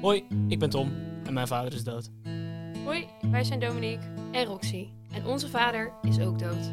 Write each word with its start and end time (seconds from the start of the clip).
Hoi, 0.00 0.24
ik 0.48 0.58
ben 0.58 0.70
Tom 0.70 0.92
en 1.24 1.32
mijn 1.32 1.46
vader 1.46 1.72
is 1.72 1.84
dood. 1.84 2.10
Hoi, 2.84 3.06
wij 3.30 3.44
zijn 3.44 3.60
Dominique 3.60 4.06
en 4.32 4.44
Roxy. 4.44 4.88
En 5.12 5.26
onze 5.26 5.48
vader 5.48 5.92
is 6.02 6.20
ook 6.20 6.38
dood. 6.38 6.70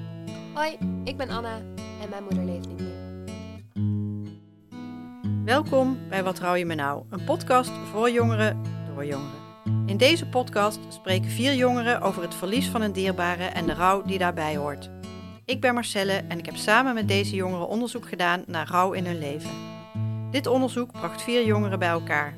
Hoi, 0.54 0.78
ik 1.04 1.18
ben 1.18 1.30
Anna 1.30 1.58
en 2.02 2.10
mijn 2.10 2.24
moeder 2.24 2.44
leeft 2.44 2.68
niet 2.68 2.80
meer. 2.80 3.02
Welkom 5.46 5.98
bij 6.10 6.24
Wat 6.24 6.40
rouw 6.40 6.54
je 6.54 6.66
me 6.66 6.76
nou? 6.76 7.04
Een 7.10 7.24
podcast 7.24 7.72
voor 7.92 8.10
jongeren 8.10 8.62
door 8.94 9.06
jongeren. 9.06 9.42
In 9.86 9.98
deze 9.98 10.26
podcast 10.26 10.80
spreken 10.90 11.30
vier 11.30 11.54
jongeren 11.54 12.02
over 12.02 12.22
het 12.22 12.36
verlies 12.36 12.68
van 12.68 12.82
een 12.82 12.94
dierbare 12.94 13.44
en 13.44 13.66
de 13.66 13.74
rouw 13.74 14.02
die 14.02 14.18
daarbij 14.18 14.58
hoort. 14.58 14.90
Ik 15.46 15.62
ben 15.62 15.74
Marcelle 15.74 16.14
en 16.28 16.38
ik 16.38 16.46
heb 16.46 16.56
samen 16.56 16.94
met 16.94 17.08
deze 17.08 17.36
jongeren 17.36 17.68
onderzoek 17.68 18.08
gedaan 18.08 18.44
naar 18.48 18.68
rouw 18.68 18.92
in 18.92 19.06
hun 19.06 19.20
leven. 19.20 19.50
Dit 20.32 20.48
onderzoek 20.48 20.92
bracht 20.92 21.22
vier 21.22 21.46
jongeren 21.46 21.80
bij 21.80 21.90
elkaar. 21.90 22.36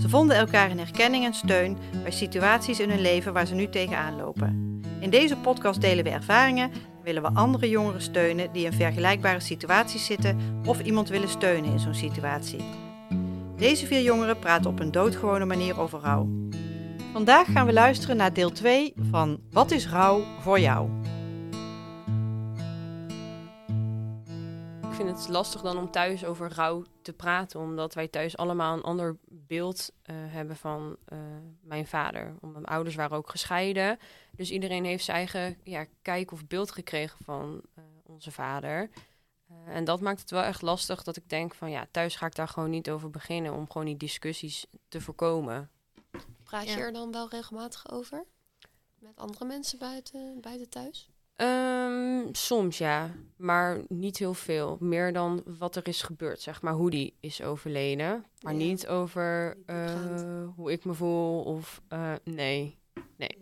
Ze 0.00 0.08
vonden 0.08 0.36
elkaar 0.36 0.70
in 0.70 0.78
herkenning 0.78 1.24
en 1.24 1.34
steun 1.34 1.76
bij 2.02 2.10
situaties 2.10 2.80
in 2.80 2.90
hun 2.90 3.00
leven 3.00 3.32
waar 3.32 3.46
ze 3.46 3.54
nu 3.54 3.68
tegenaan 3.68 4.16
lopen. 4.16 4.80
In 5.00 5.10
deze 5.10 5.36
podcast 5.36 5.80
delen 5.80 6.04
we 6.04 6.10
ervaringen 6.10 6.70
en 6.72 7.02
willen 7.02 7.22
we 7.22 7.30
andere 7.34 7.68
jongeren 7.68 8.02
steunen 8.02 8.52
die 8.52 8.64
in 8.64 8.72
vergelijkbare 8.72 9.40
situaties 9.40 10.04
zitten 10.04 10.38
of 10.66 10.80
iemand 10.80 11.08
willen 11.08 11.28
steunen 11.28 11.72
in 11.72 11.78
zo'n 11.78 11.94
situatie. 11.94 12.64
Deze 13.56 13.86
vier 13.86 14.02
jongeren 14.02 14.38
praten 14.38 14.70
op 14.70 14.80
een 14.80 14.92
doodgewone 14.92 15.44
manier 15.44 15.80
over 15.80 16.00
rouw. 16.00 16.28
Vandaag 17.12 17.46
gaan 17.52 17.66
we 17.66 17.72
luisteren 17.72 18.16
naar 18.16 18.32
deel 18.32 18.50
2 18.50 18.94
van 19.10 19.40
Wat 19.50 19.70
is 19.70 19.88
rouw 19.88 20.24
voor 20.40 20.60
jou? 20.60 20.88
Vind 25.04 25.18
het 25.18 25.28
lastig 25.28 25.60
dan 25.60 25.78
om 25.78 25.90
thuis 25.90 26.24
over 26.24 26.52
rouw 26.52 26.84
te 27.02 27.12
praten, 27.12 27.60
omdat 27.60 27.94
wij 27.94 28.08
thuis 28.08 28.36
allemaal 28.36 28.76
een 28.76 28.82
ander 28.82 29.16
beeld 29.28 29.90
uh, 29.90 30.16
hebben 30.16 30.56
van 30.56 30.96
uh, 31.12 31.18
mijn 31.60 31.86
vader. 31.86 32.34
Omdat 32.40 32.62
mijn 32.62 32.74
ouders 32.74 32.94
waren 32.94 33.16
ook 33.16 33.30
gescheiden. 33.30 33.98
Dus 34.36 34.50
iedereen 34.50 34.84
heeft 34.84 35.04
zijn 35.04 35.16
eigen 35.16 35.58
ja, 35.64 35.86
kijk 36.02 36.32
of 36.32 36.46
beeld 36.46 36.70
gekregen 36.70 37.18
van 37.24 37.62
uh, 37.78 37.84
onze 38.02 38.30
vader. 38.30 38.90
en 39.66 39.84
dat 39.84 40.00
maakt 40.00 40.20
het 40.20 40.30
wel 40.30 40.42
echt 40.42 40.62
lastig 40.62 41.02
dat 41.02 41.16
ik 41.16 41.28
denk 41.28 41.54
van 41.54 41.70
ja, 41.70 41.86
thuis 41.90 42.16
ga 42.16 42.26
ik 42.26 42.34
daar 42.34 42.48
gewoon 42.48 42.70
niet 42.70 42.90
over 42.90 43.10
beginnen 43.10 43.52
om 43.52 43.70
gewoon 43.70 43.86
die 43.86 43.96
discussies 43.96 44.66
te 44.88 45.00
voorkomen. 45.00 45.70
Praat 46.42 46.68
je 46.68 46.76
er 46.76 46.92
dan 46.92 47.12
wel 47.12 47.28
regelmatig 47.28 47.90
over? 47.90 48.24
Met 48.98 49.16
andere 49.16 49.44
mensen 49.44 49.78
buiten, 49.78 50.40
buiten 50.40 50.68
thuis? 50.68 51.10
Um, 51.40 52.34
soms 52.34 52.78
ja, 52.78 53.14
maar 53.36 53.84
niet 53.88 54.18
heel 54.18 54.34
veel. 54.34 54.76
Meer 54.80 55.12
dan 55.12 55.42
wat 55.58 55.76
er 55.76 55.88
is 55.88 56.02
gebeurd, 56.02 56.40
zeg 56.40 56.62
maar, 56.62 56.72
hoe 56.72 56.90
die 56.90 57.14
is 57.20 57.42
overleden. 57.42 58.24
Maar 58.40 58.52
ja. 58.52 58.58
niet 58.58 58.86
over 58.86 59.56
uh, 59.66 60.48
hoe 60.56 60.72
ik 60.72 60.84
me 60.84 60.94
voel 60.94 61.42
of 61.42 61.80
uh, 61.92 62.12
nee. 62.24 62.78
Nee. 63.16 63.38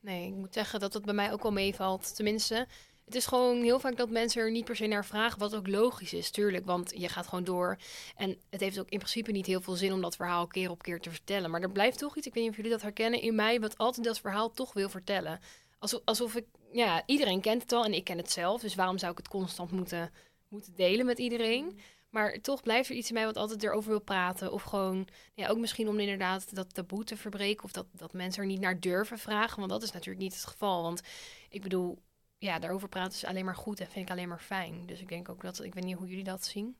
Nee, 0.00 0.26
ik 0.26 0.34
moet 0.34 0.54
zeggen 0.54 0.80
dat 0.80 0.94
het 0.94 1.04
bij 1.04 1.14
mij 1.14 1.32
ook 1.32 1.42
wel 1.42 1.52
meevalt. 1.52 2.16
Tenminste, 2.16 2.66
het 3.04 3.14
is 3.14 3.26
gewoon 3.26 3.62
heel 3.62 3.80
vaak 3.80 3.96
dat 3.96 4.10
mensen 4.10 4.42
er 4.42 4.50
niet 4.50 4.64
per 4.64 4.76
se 4.76 4.86
naar 4.86 5.04
vragen, 5.04 5.38
wat 5.38 5.54
ook 5.54 5.68
logisch 5.68 6.12
is, 6.12 6.30
tuurlijk. 6.30 6.66
Want 6.66 6.92
je 6.96 7.08
gaat 7.08 7.26
gewoon 7.26 7.44
door. 7.44 7.78
En 8.16 8.38
het 8.50 8.60
heeft 8.60 8.80
ook 8.80 8.88
in 8.88 8.98
principe 8.98 9.32
niet 9.32 9.46
heel 9.46 9.60
veel 9.60 9.74
zin 9.74 9.92
om 9.92 10.00
dat 10.00 10.16
verhaal 10.16 10.46
keer 10.46 10.70
op 10.70 10.82
keer 10.82 11.00
te 11.00 11.10
vertellen. 11.10 11.50
Maar 11.50 11.60
er 11.60 11.70
blijft 11.70 11.98
toch 11.98 12.16
iets, 12.16 12.26
ik 12.26 12.34
weet 12.34 12.42
niet 12.42 12.50
of 12.50 12.56
jullie 12.56 12.72
dat 12.72 12.82
herkennen, 12.82 13.22
in 13.22 13.34
mij, 13.34 13.60
wat 13.60 13.78
altijd 13.78 14.06
dat 14.06 14.20
verhaal 14.20 14.50
toch 14.50 14.72
wil 14.72 14.88
vertellen. 14.88 15.40
Alsof, 15.78 16.34
ik, 16.34 16.46
ja, 16.72 17.02
iedereen 17.06 17.40
kent 17.40 17.62
het 17.62 17.72
al 17.72 17.84
en 17.84 17.94
ik 17.94 18.04
ken 18.04 18.16
het 18.16 18.30
zelf. 18.30 18.60
Dus 18.60 18.74
waarom 18.74 18.98
zou 18.98 19.12
ik 19.12 19.18
het 19.18 19.28
constant 19.28 19.70
moeten, 19.70 20.12
moeten 20.48 20.74
delen 20.74 21.06
met 21.06 21.18
iedereen? 21.18 21.78
Maar 22.10 22.40
toch 22.40 22.62
blijft 22.62 22.90
er 22.90 22.96
iets 22.96 23.08
in 23.08 23.14
mij 23.14 23.24
wat 23.24 23.36
altijd 23.36 23.62
erover 23.62 23.90
wil 23.90 24.00
praten. 24.00 24.52
Of 24.52 24.62
gewoon, 24.62 25.08
ja, 25.34 25.48
ook 25.48 25.58
misschien 25.58 25.88
om 25.88 25.98
inderdaad 25.98 26.54
dat 26.54 26.74
taboe 26.74 27.04
te 27.04 27.16
verbreken. 27.16 27.64
Of 27.64 27.72
dat, 27.72 27.86
dat 27.92 28.12
mensen 28.12 28.42
er 28.42 28.48
niet 28.48 28.60
naar 28.60 28.80
durven 28.80 29.18
vragen. 29.18 29.58
Want 29.58 29.70
dat 29.70 29.82
is 29.82 29.92
natuurlijk 29.92 30.22
niet 30.22 30.34
het 30.34 30.44
geval. 30.44 30.82
Want 30.82 31.00
ik 31.48 31.62
bedoel, 31.62 31.98
ja, 32.38 32.58
daarover 32.58 32.88
praten 32.88 33.12
is 33.12 33.24
alleen 33.24 33.44
maar 33.44 33.56
goed 33.56 33.80
en 33.80 33.86
vind 33.86 34.04
ik 34.04 34.10
alleen 34.10 34.28
maar 34.28 34.40
fijn. 34.40 34.86
Dus 34.86 35.00
ik 35.00 35.08
denk 35.08 35.28
ook 35.28 35.42
dat, 35.42 35.62
ik 35.62 35.74
weet 35.74 35.84
niet 35.84 35.96
hoe 35.96 36.08
jullie 36.08 36.24
dat 36.24 36.44
zien. 36.44 36.76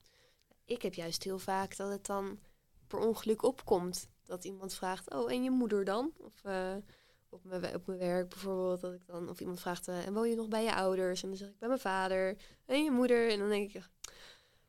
Ik 0.65 0.81
heb 0.81 0.93
juist 0.93 1.23
heel 1.23 1.39
vaak 1.39 1.75
dat 1.75 1.91
het 1.91 2.05
dan 2.05 2.39
per 2.87 2.99
ongeluk 2.99 3.43
opkomt. 3.43 4.09
Dat 4.23 4.45
iemand 4.45 4.73
vraagt, 4.73 5.09
oh, 5.09 5.31
en 5.31 5.43
je 5.43 5.51
moeder 5.51 5.85
dan? 5.85 6.11
Of... 6.17 6.33
Uh, 6.43 6.75
op 7.29 7.43
mijn, 7.43 7.75
op 7.75 7.87
mijn 7.87 7.99
werk 7.99 8.29
bijvoorbeeld, 8.29 8.81
dat 8.81 8.93
ik 8.93 9.05
dan, 9.05 9.29
of 9.29 9.39
iemand 9.39 9.59
vraagt, 9.59 9.87
uh, 9.87 10.05
en 10.05 10.13
woon 10.13 10.29
je 10.29 10.35
nog 10.35 10.47
bij 10.47 10.63
je 10.63 10.75
ouders? 10.75 11.23
En 11.23 11.29
dan 11.29 11.37
zeg 11.37 11.47
ik 11.47 11.59
bij 11.59 11.67
mijn 11.67 11.79
vader 11.79 12.37
en 12.65 12.83
je 12.83 12.91
moeder. 12.91 13.29
En 13.29 13.39
dan 13.39 13.49
denk 13.49 13.73
ik, 13.73 13.89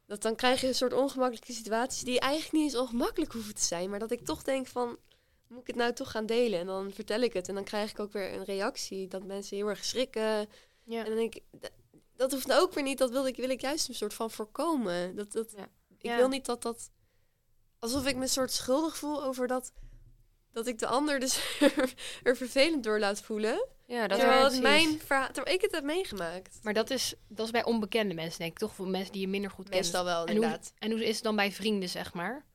dat 0.06 0.22
dan 0.22 0.36
krijg 0.36 0.60
je 0.60 0.66
een 0.66 0.74
soort 0.74 0.92
ongemakkelijke 0.92 1.52
situaties 1.52 2.02
die 2.02 2.20
eigenlijk 2.20 2.52
niet 2.52 2.62
eens 2.62 2.80
ongemakkelijk 2.80 3.32
hoeven 3.32 3.54
te 3.54 3.62
zijn, 3.62 3.90
maar 3.90 3.98
dat 3.98 4.10
ik 4.10 4.24
toch 4.24 4.42
denk 4.42 4.66
van, 4.66 4.98
moet 5.46 5.60
ik 5.60 5.66
het 5.66 5.76
nou 5.76 5.92
toch 5.92 6.10
gaan 6.10 6.26
delen? 6.26 6.58
En 6.58 6.66
dan 6.66 6.92
vertel 6.92 7.20
ik 7.20 7.32
het 7.32 7.48
en 7.48 7.54
dan 7.54 7.64
krijg 7.64 7.90
ik 7.90 8.00
ook 8.00 8.12
weer 8.12 8.32
een 8.32 8.44
reactie 8.44 9.08
dat 9.08 9.24
mensen 9.24 9.56
heel 9.56 9.68
erg 9.68 9.84
schrikken. 9.84 10.48
Ja. 10.84 10.98
En 10.98 11.04
dan 11.04 11.16
denk 11.16 11.34
ik, 11.34 11.42
dat, 11.50 11.70
dat 12.16 12.32
hoeft 12.32 12.46
nou 12.46 12.62
ook 12.62 12.72
weer 12.72 12.84
niet, 12.84 12.98
dat 12.98 13.10
wil 13.10 13.26
ik, 13.26 13.36
wil 13.36 13.50
ik 13.50 13.60
juist 13.60 13.88
een 13.88 13.94
soort 13.94 14.14
van 14.14 14.30
voorkomen. 14.30 15.16
Dat, 15.16 15.32
dat, 15.32 15.52
ja. 15.56 15.68
Ik 15.98 16.16
wil 16.16 16.28
niet 16.28 16.46
dat 16.46 16.62
dat, 16.62 16.90
alsof 17.78 18.06
ik 18.06 18.16
me 18.16 18.22
een 18.22 18.28
soort 18.28 18.52
schuldig 18.52 18.96
voel 18.96 19.24
over 19.24 19.46
dat 19.46 19.72
dat 20.52 20.66
ik 20.66 20.78
de 20.78 20.86
ander 20.86 21.20
dus 21.20 21.58
er 22.22 22.36
vervelend 22.36 22.84
door 22.84 22.98
laat 22.98 23.20
voelen. 23.20 23.68
Ja, 23.86 24.06
dat 24.06 24.18
terwijl 24.18 24.44
het 24.44 24.60
mijn 24.60 25.00
verhaal, 25.00 25.30
terwijl 25.32 25.56
ik 25.56 25.62
het 25.62 25.72
heb 25.72 25.84
meegemaakt. 25.84 26.58
Maar 26.62 26.74
dat 26.74 26.90
is, 26.90 27.14
dat 27.28 27.46
is 27.46 27.52
bij 27.52 27.64
onbekende 27.64 28.14
mensen, 28.14 28.38
denk 28.38 28.52
ik, 28.52 28.58
toch? 28.58 28.74
Voor 28.74 28.88
mensen 28.88 29.12
die 29.12 29.20
je 29.20 29.28
minder 29.28 29.50
goed 29.50 29.68
kent. 29.68 29.82
Meestal 29.82 30.04
wel, 30.04 30.26
en 30.26 30.34
inderdaad. 30.34 30.72
Hoe, 30.78 30.88
en 30.88 30.90
hoe 30.90 31.04
is 31.04 31.14
het 31.14 31.24
dan 31.24 31.36
bij 31.36 31.52
vrienden, 31.52 31.88
zeg 31.88 32.14
maar? 32.14 32.46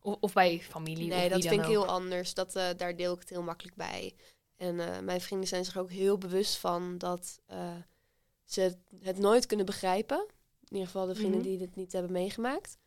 Of, 0.00 0.16
of 0.20 0.32
bij 0.32 0.60
familie? 0.60 1.08
Nee, 1.08 1.28
dat 1.28 1.40
vind 1.40 1.52
ik 1.52 1.60
ook? 1.60 1.66
heel 1.66 1.86
anders. 1.86 2.34
Dat, 2.34 2.56
uh, 2.56 2.68
daar 2.76 2.96
deel 2.96 3.12
ik 3.12 3.20
het 3.20 3.28
heel 3.28 3.42
makkelijk 3.42 3.76
bij. 3.76 4.14
En 4.56 4.74
uh, 4.74 4.98
mijn 4.98 5.20
vrienden 5.20 5.48
zijn 5.48 5.64
zich 5.64 5.76
ook 5.76 5.90
heel 5.90 6.18
bewust 6.18 6.56
van 6.56 6.98
dat 6.98 7.40
uh, 7.52 7.74
ze 8.44 8.76
het 9.00 9.18
nooit 9.18 9.46
kunnen 9.46 9.66
begrijpen. 9.66 10.26
In 10.68 10.78
ieder 10.78 10.86
geval 10.86 11.06
de 11.06 11.14
vrienden 11.14 11.38
mm 11.38 11.44
-hmm. 11.44 11.56
die 11.56 11.66
het 11.66 11.76
niet 11.76 11.92
hebben 11.92 12.12
meegemaakt. 12.12 12.78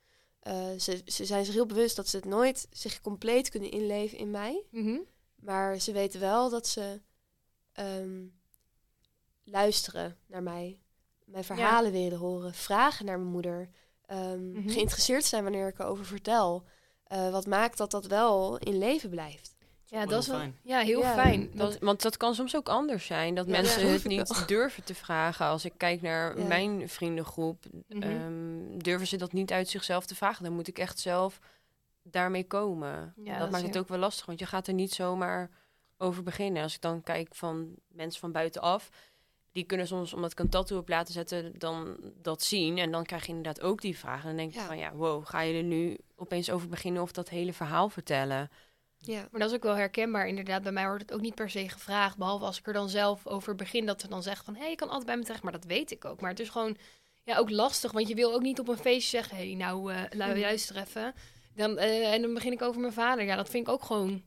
Uh, 0.48 0.80
ze, 0.80 1.02
ze 1.06 1.26
zijn 1.26 1.46
zich 1.46 1.54
heel 1.54 1.66
bewust 1.66 1.96
dat 1.96 2.08
ze 2.08 2.16
het 2.16 2.26
nooit 2.26 2.68
zich 2.72 3.02
compleet 3.02 3.50
kunnen 3.50 3.72
inleven 3.72 4.18
in 4.18 4.32
mij. 4.32 4.64
Mm 4.72 4.84
-hmm. 4.84 5.06
Maar 5.36 5.80
ze 5.80 5.92
weten 5.92 6.20
wel 6.20 6.50
dat 6.50 6.68
ze 6.68 7.02
um, 7.80 8.34
luisteren 9.44 10.18
naar 10.28 10.44
mij. 10.44 10.80
Mijn 11.26 11.44
verhalen 11.44 11.94
ja. 11.94 12.00
willen 12.00 12.18
horen. 12.18 12.54
Vragen 12.54 13.06
naar 13.06 13.20
mijn 13.20 13.32
moeder. 13.32 13.70
Um, 14.12 14.18
mm 14.18 14.54
-hmm. 14.56 14.70
Geïnteresseerd 14.70 15.24
zijn 15.24 15.44
wanneer 15.44 15.68
ik 15.68 15.80
erover 15.80 16.06
vertel. 16.06 16.64
Uh, 17.12 17.32
wat 17.32 17.46
maakt 17.46 17.78
dat 17.78 17.92
dat 17.92 18.06
wel 18.06 18.58
in 18.58 18.78
leven 18.78 19.10
blijft. 19.10 19.55
Ja, 19.96 20.06
dat 20.06 20.22
is 20.22 20.28
wel 20.28 20.38
fijn. 20.38 20.58
Ja, 20.62 20.80
heel 20.80 21.02
ja, 21.02 21.14
fijn. 21.14 21.50
Dat, 21.54 21.78
want 21.80 22.02
dat 22.02 22.18
kan 22.18 22.36
soms 22.36 22.56
ook 22.56 22.70
anders 22.70 23.06
zijn. 23.06 23.36
Dat 23.36 23.46
ja, 23.46 23.52
mensen 23.52 23.92
het 23.92 24.06
niet 24.06 24.38
wel. 24.38 24.46
durven 24.58 24.84
te 24.84 24.96
vragen. 24.96 25.46
Als 25.46 25.66
ik 25.66 25.74
kijk 25.78 26.02
naar 26.02 26.38
mijn 26.38 26.90
vriendengroep, 26.90 27.66
mm 27.72 28.02
-hmm. 28.02 28.12
um, 28.12 28.84
durven 28.84 29.08
ze 29.08 29.18
dat 29.18 29.34
niet 29.34 29.52
uit 29.52 29.70
zichzelf 29.70 30.06
te 30.06 30.16
vragen. 30.16 30.44
Dan 30.44 30.54
moet 30.54 30.68
ik 30.68 30.78
echt 30.78 31.00
zelf 31.00 31.40
daarmee 32.04 32.48
komen. 32.48 33.14
dat, 33.16 33.40
dat 33.40 33.52
maakt 33.52 33.66
het 33.66 33.78
ook 33.78 33.88
wel 33.88 33.98
lastig, 33.98 34.26
want 34.26 34.40
je 34.40 34.46
gaat 34.46 34.68
er 34.68 34.74
niet 34.74 34.94
zomaar 34.94 35.50
over 35.98 36.24
beginnen. 36.24 36.64
Als 36.64 36.76
ik 36.76 36.82
dan 36.82 37.02
kijk 37.02 37.36
van 37.36 37.76
mensen 37.88 38.20
van 38.20 38.32
buitenaf, 38.32 38.90
die 39.52 39.64
kunnen 39.64 39.88
soms, 39.88 40.14
omdat 40.14 40.32
ik 40.32 40.40
een 40.40 40.50
tattoo 40.50 40.78
op 40.78 40.90
laten 40.90 41.14
zetten, 41.14 41.54
dan 41.58 41.98
dat 42.22 42.44
zien. 42.44 42.78
En 42.78 42.92
dan 42.92 43.04
krijg 43.04 43.22
je 43.22 43.34
inderdaad 43.34 43.62
ook 43.62 43.82
die 43.82 43.98
vragen. 43.98 44.30
En 44.30 44.36
dan 44.36 44.38
denk 44.38 44.54
je 44.54 44.60
van, 44.60 44.78
ja, 44.78 44.94
wow, 44.94 45.26
ga 45.26 45.42
je 45.42 45.58
er 45.58 45.64
nu 45.64 45.98
opeens 46.16 46.50
over 46.50 46.70
beginnen 46.70 47.02
of 47.02 47.12
dat 47.12 47.30
hele 47.30 47.54
verhaal 47.54 47.90
vertellen? 47.90 48.50
Ja, 48.98 49.28
maar 49.32 49.40
dat 49.40 49.50
is 49.50 49.56
ook 49.56 49.64
wel 49.64 49.76
herkenbaar. 49.76 50.28
Inderdaad, 50.28 50.64
bij 50.64 50.72
mij 50.72 50.88
wordt 50.88 51.02
het 51.02 51.14
ook 51.14 51.22
niet 51.22 51.36
per 51.36 51.50
se 51.50 51.70
gevraagd. 51.70 52.18
Behalve 52.18 52.46
als 52.46 52.60
ik 52.60 52.68
er 52.68 52.74
dan 52.74 52.90
zelf 52.90 53.28
over 53.28 53.56
begin, 53.56 53.86
dat 53.86 54.02
ze 54.02 54.08
dan 54.08 54.24
zegt 54.24 54.46
van... 54.46 54.54
hé, 54.54 54.60
hey, 54.60 54.70
je 54.70 54.76
kan 54.76 54.88
altijd 54.88 55.06
bij 55.06 55.18
me 55.18 55.24
terecht, 55.24 55.44
maar 55.44 55.52
dat 55.52 55.64
weet 55.64 55.92
ik 55.92 56.06
ook. 56.06 56.22
Maar 56.22 56.30
het 56.30 56.40
is 56.40 56.50
gewoon 56.50 56.78
ja, 57.24 57.38
ook 57.38 57.50
lastig, 57.50 57.92
want 57.92 58.08
je 58.08 58.16
wil 58.16 58.34
ook 58.34 58.42
niet 58.42 58.60
op 58.60 58.68
een 58.68 58.78
feestje 58.78 59.18
zeggen... 59.18 59.38
hé, 59.38 59.46
hey, 59.46 59.56
nou, 59.56 59.94
uh, 59.94 60.02
luister 60.12 60.78
even. 60.78 61.14
Dan, 61.56 61.72
uh, 61.72 62.14
en 62.14 62.22
dan 62.22 62.34
begin 62.34 62.52
ik 62.52 62.62
over 62.62 62.82
mijn 62.82 62.94
vader. 62.94 63.26
Ja, 63.26 63.36
dat 63.36 63.50
vind 63.50 63.68
ik 63.68 63.74
ook 63.74 63.84
gewoon 63.84 64.24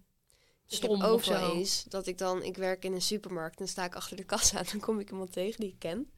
stom 0.66 1.02
ook 1.02 1.24
zo 1.24 1.52
eens 1.52 1.84
dat 1.84 2.06
ik 2.06 2.18
dan... 2.18 2.42
Ik 2.42 2.56
werk 2.56 2.84
in 2.84 2.92
een 2.92 3.02
supermarkt, 3.02 3.58
dan 3.58 3.68
sta 3.68 3.84
ik 3.84 3.94
achter 3.94 4.16
de 4.16 4.24
kassa... 4.24 4.58
en 4.58 4.66
dan 4.70 4.80
kom 4.80 5.00
ik 5.00 5.10
iemand 5.10 5.32
tegen 5.32 5.60
die 5.60 5.70
ik 5.70 5.78
ken. 5.78 6.10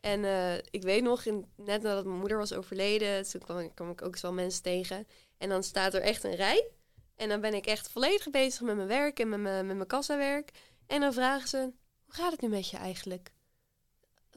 En 0.00 0.20
uh, 0.20 0.54
ik 0.54 0.82
weet 0.82 1.02
nog, 1.02 1.24
in, 1.24 1.46
net 1.56 1.82
nadat 1.82 2.04
mijn 2.04 2.18
moeder 2.18 2.38
was 2.38 2.52
overleden... 2.52 3.30
toen 3.30 3.40
kwam 3.40 3.58
ik, 3.58 3.70
kwam 3.74 3.90
ik 3.90 4.02
ook 4.02 4.12
eens 4.12 4.22
wel 4.22 4.32
mensen 4.32 4.62
tegen. 4.62 5.06
En 5.38 5.48
dan 5.48 5.62
staat 5.62 5.94
er 5.94 6.02
echt 6.02 6.24
een 6.24 6.34
rij... 6.34 6.68
En 7.16 7.28
dan 7.28 7.40
ben 7.40 7.54
ik 7.54 7.66
echt 7.66 7.88
volledig 7.88 8.30
bezig 8.30 8.60
met 8.60 8.76
mijn 8.76 8.88
werk 8.88 9.20
en 9.20 9.28
met 9.28 9.40
mijn, 9.40 9.66
met 9.66 9.76
mijn 9.76 9.88
kassawerk. 9.88 10.50
En 10.86 11.00
dan 11.00 11.12
vragen 11.12 11.48
ze, 11.48 11.58
hoe 12.04 12.14
gaat 12.14 12.32
het 12.32 12.40
nu 12.40 12.48
met 12.48 12.70
je 12.70 12.76
eigenlijk? 12.76 13.30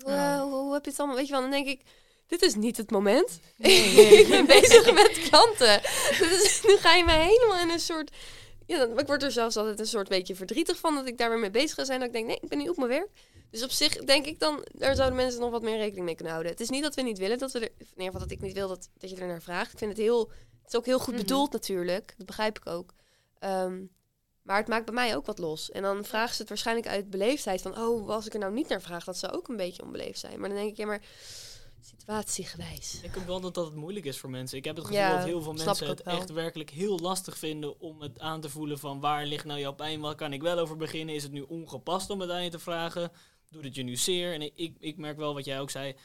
Hoe, 0.03 0.11
uh, 0.11 0.41
hoe, 0.41 0.53
hoe 0.53 0.73
heb 0.73 0.83
je 0.83 0.89
het 0.89 0.99
allemaal? 0.99 1.17
Weet 1.17 1.27
je 1.27 1.31
wel, 1.31 1.41
dan 1.41 1.51
denk 1.51 1.67
ik, 1.67 1.81
dit 2.27 2.41
is 2.41 2.55
niet 2.55 2.77
het 2.77 2.91
moment. 2.91 3.39
Nee, 3.57 3.81
nee. 3.95 4.19
ik 4.19 4.27
ben 4.27 4.45
bezig 4.45 4.93
met 4.93 5.19
klanten. 5.29 5.81
Dus 6.19 6.61
nu 6.63 6.77
ga 6.77 6.95
je 6.95 7.03
mij 7.03 7.25
helemaal 7.25 7.59
in 7.59 7.69
een 7.69 7.79
soort... 7.79 8.11
Ja, 8.65 8.77
dan, 8.77 8.99
ik 8.99 9.07
word 9.07 9.23
er 9.23 9.31
zelfs 9.31 9.57
altijd 9.57 9.79
een 9.79 9.85
soort 9.85 10.07
beetje 10.07 10.35
verdrietig 10.35 10.77
van 10.77 10.95
dat 10.95 11.07
ik 11.07 11.17
daar 11.17 11.29
weer 11.29 11.39
mee 11.39 11.51
bezig 11.51 11.73
ga 11.73 11.85
zijn. 11.85 11.99
Dat 11.99 12.07
ik 12.07 12.13
denk, 12.13 12.27
nee, 12.27 12.39
ik 12.41 12.49
ben 12.49 12.57
nu 12.57 12.67
op 12.67 12.77
mijn 12.77 12.89
werk. 12.89 13.09
Dus 13.51 13.63
op 13.63 13.69
zich 13.69 13.93
denk 13.93 14.25
ik 14.25 14.39
dan, 14.39 14.65
daar 14.71 14.95
zouden 14.95 15.15
mensen 15.17 15.39
nog 15.39 15.51
wat 15.51 15.61
meer 15.61 15.77
rekening 15.77 16.05
mee 16.05 16.15
kunnen 16.15 16.33
houden. 16.33 16.51
Het 16.51 16.61
is 16.61 16.69
niet 16.69 16.83
dat 16.83 16.95
we 16.95 17.01
niet 17.01 17.17
willen, 17.17 17.37
dat 17.37 17.51
we 17.51 17.59
er, 17.59 17.71
ieder 17.77 18.05
geval 18.05 18.19
dat 18.19 18.31
ik 18.31 18.41
niet 18.41 18.53
wil 18.53 18.67
dat, 18.67 18.89
dat 18.97 19.09
je 19.09 19.15
er 19.15 19.27
naar 19.27 19.41
vraagt. 19.41 19.71
Ik 19.71 19.77
vind 19.77 19.91
het 19.91 19.99
heel 19.99 20.31
het 20.67 20.75
is 20.75 20.79
ook 20.79 20.85
heel 20.85 21.05
goed 21.05 21.15
bedoeld 21.15 21.45
mm 21.45 21.51
-hmm. 21.51 21.59
natuurlijk. 21.59 22.13
Dat 22.17 22.25
begrijp 22.25 22.57
ik 22.57 22.67
ook. 22.67 22.93
Ehm, 23.39 23.85
maar 24.41 24.57
het 24.57 24.67
maakt 24.67 24.85
bij 24.85 24.93
mij 24.93 25.15
ook 25.15 25.25
wat 25.25 25.37
los. 25.37 25.71
En 25.71 25.81
dan 25.81 26.05
vragen 26.05 26.33
ze 26.33 26.39
het 26.39 26.49
waarschijnlijk 26.49 26.87
uit 26.87 27.09
beleefdheid 27.09 27.61
van... 27.61 27.77
oh, 27.77 28.09
als 28.09 28.25
ik 28.25 28.33
er 28.33 28.39
nou 28.39 28.53
niet 28.53 28.67
naar 28.67 28.81
vraag, 28.81 29.03
dat 29.03 29.17
zou 29.17 29.33
ook 29.33 29.47
een 29.47 29.57
beetje 29.57 29.83
onbeleefd 29.83 30.19
zijn. 30.19 30.39
Maar 30.39 30.49
dan 30.49 30.57
denk 30.57 30.69
ik, 30.69 30.77
ja, 30.77 30.85
maar 30.85 31.01
situatiegewijs. 31.81 32.95
Ik 32.95 33.01
denk 33.01 33.17
ook 33.17 33.25
wel 33.25 33.39
dat 33.39 33.53
dat 33.53 33.65
het 33.65 33.75
moeilijk 33.75 34.05
is 34.05 34.17
voor 34.17 34.29
mensen. 34.29 34.57
Ik 34.57 34.65
heb 34.65 34.75
het 34.75 34.85
gevoel 34.85 35.09
dat 35.09 35.23
heel 35.23 35.41
veel 35.41 35.53
mensen 35.53 35.87
het 35.87 36.01
echt 36.01 36.29
werkelijk 36.29 36.69
heel 36.69 36.99
lastig 36.99 37.37
vinden 37.37 37.79
om 37.79 38.01
het 38.01 38.19
aan 38.19 38.41
te 38.41 38.49
voelen 38.49 38.79
van 38.79 38.99
waar 38.99 39.25
ligt 39.25 39.45
nou 39.45 39.59
jouw 39.59 39.73
pijn, 39.73 39.99
wat 39.99 40.15
kan 40.15 40.33
ik 40.33 40.41
wel 40.41 40.57
over 40.57 40.77
beginnen? 40.77 41.15
Is 41.15 41.23
het 41.23 41.31
nu 41.31 41.41
ongepast 41.41 42.09
om 42.09 42.21
het 42.21 42.29
aan 42.29 42.43
je 42.43 42.49
te 42.49 42.59
vragen? 42.59 43.11
Doet 43.49 43.63
het 43.63 43.75
je 43.75 43.83
nu 43.83 43.95
zeer? 43.95 44.33
En 44.33 44.41
ik, 44.41 44.75
ik 44.79 44.97
merk 44.97 45.17
wel 45.17 45.33
wat 45.33 45.45
jij 45.45 45.59
ook 45.59 45.69
zei, 45.69 45.95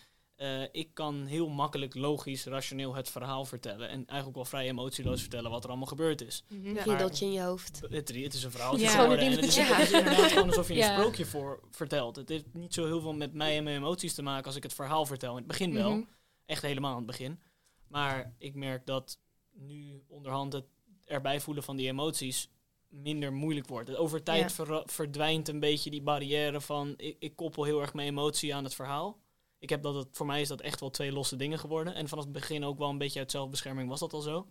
uh, 0.43 0.62
ik 0.73 0.89
kan 0.94 1.25
heel 1.25 1.49
makkelijk, 1.49 1.94
logisch, 1.94 2.44
rationeel 2.44 2.94
het 2.94 3.11
verhaal 3.11 3.44
vertellen. 3.44 3.89
En 3.89 4.06
eigenlijk 4.06 4.35
wel 4.35 4.44
vrij 4.44 4.69
emotieloos 4.69 5.21
vertellen 5.21 5.50
wat 5.50 5.62
er 5.62 5.69
allemaal 5.69 5.87
gebeurd 5.87 6.21
is. 6.21 6.44
Mm 6.49 6.65
-hmm. 6.65 6.75
ja. 6.75 7.11
in 7.21 7.33
je 7.33 7.41
hoofd. 7.41 7.81
Het, 7.89 8.09
het 8.15 8.35
is 8.35 8.44
een 8.44 8.50
verhaal. 8.50 8.77
Ja. 8.77 8.89
Geworden, 8.89 9.27
en 9.27 9.31
het 9.31 9.44
is, 9.44 9.56
het 9.56 9.79
is 9.79 9.93
inderdaad 9.93 10.33
gewoon 10.33 10.49
alsof 10.49 10.69
je 10.69 10.75
een 10.75 10.93
sprookje 10.93 11.27
voor 11.27 11.61
vertelt. 11.71 12.17
Het 12.17 12.29
heeft 12.29 12.44
niet 12.53 12.75
zo 12.75 12.85
heel 12.87 13.00
veel 13.00 13.15
met 13.15 13.35
mij 13.35 13.56
en 13.56 13.65
mijn 13.65 13.77
emoties 13.77 14.15
te 14.15 14.23
maken 14.23 14.44
als 14.44 14.56
ik 14.56 14.62
het 14.62 14.75
verhaal 14.75 15.06
vertel. 15.06 15.31
In 15.31 15.37
het 15.37 15.47
begin 15.47 15.75
wel. 15.75 15.91
Mm 15.91 15.97
-hmm. 15.97 16.09
Echt 16.47 16.62
helemaal 16.62 16.91
aan 16.91 16.97
het 16.97 17.06
begin. 17.06 17.41
Maar 17.89 18.35
ik 18.39 18.55
merk 18.55 18.87
dat 18.87 19.19
nu 19.53 20.03
onderhand 20.09 20.53
het 20.53 20.65
erbij 21.05 21.41
voelen 21.41 21.62
van 21.62 21.77
die 21.77 21.89
emoties 21.89 22.50
minder 22.89 23.33
moeilijk 23.33 23.69
wordt. 23.69 23.97
Over 23.97 24.23
tijd 24.23 24.53
ver, 24.53 24.83
verdwijnt 24.87 25.49
een 25.49 25.61
beetje 25.61 25.91
die 25.91 26.03
barrière 26.03 26.61
van 26.61 26.94
ik, 26.97 27.17
ik 27.19 27.37
koppel 27.37 27.65
heel 27.65 27.81
erg 27.81 27.94
mijn 27.94 28.09
emotie 28.09 28.55
aan 28.55 28.65
het 28.65 28.75
verhaal 28.75 29.21
ik 29.62 29.69
heb 29.69 29.82
dat 29.82 29.94
het, 29.94 30.09
voor 30.11 30.26
mij 30.26 30.41
is 30.41 30.49
dat 30.49 30.61
echt 30.61 30.81
wel 30.81 30.91
twee 30.91 31.12
losse 31.12 31.37
dingen 31.37 31.59
geworden. 31.59 31.94
En 31.94 32.09
vanaf 32.09 32.25
het 32.25 32.32
begin 32.32 32.64
ook 32.64 32.79
wel 32.79 32.88
een 32.88 32.99
beetje 32.99 33.19
uit 33.19 33.31
zelfbescherming 33.31 33.88
was 33.88 34.00
dat 34.00 34.12
al 34.12 34.20
zo. 34.20 34.47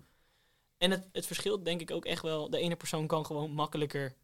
En 0.78 0.92
het, 0.92 1.10
het 1.12 1.26
verschilt 1.26 1.66
denk 1.66 1.82
ik 1.82 1.92
ook 1.92 2.06
echt 2.06 2.22
wel. 2.22 2.50
De 2.50 2.58
ene 2.58 2.76
persoon 2.76 3.08
kan 3.08 3.26
gewoon 3.26 3.52
makkelijker 3.52 4.16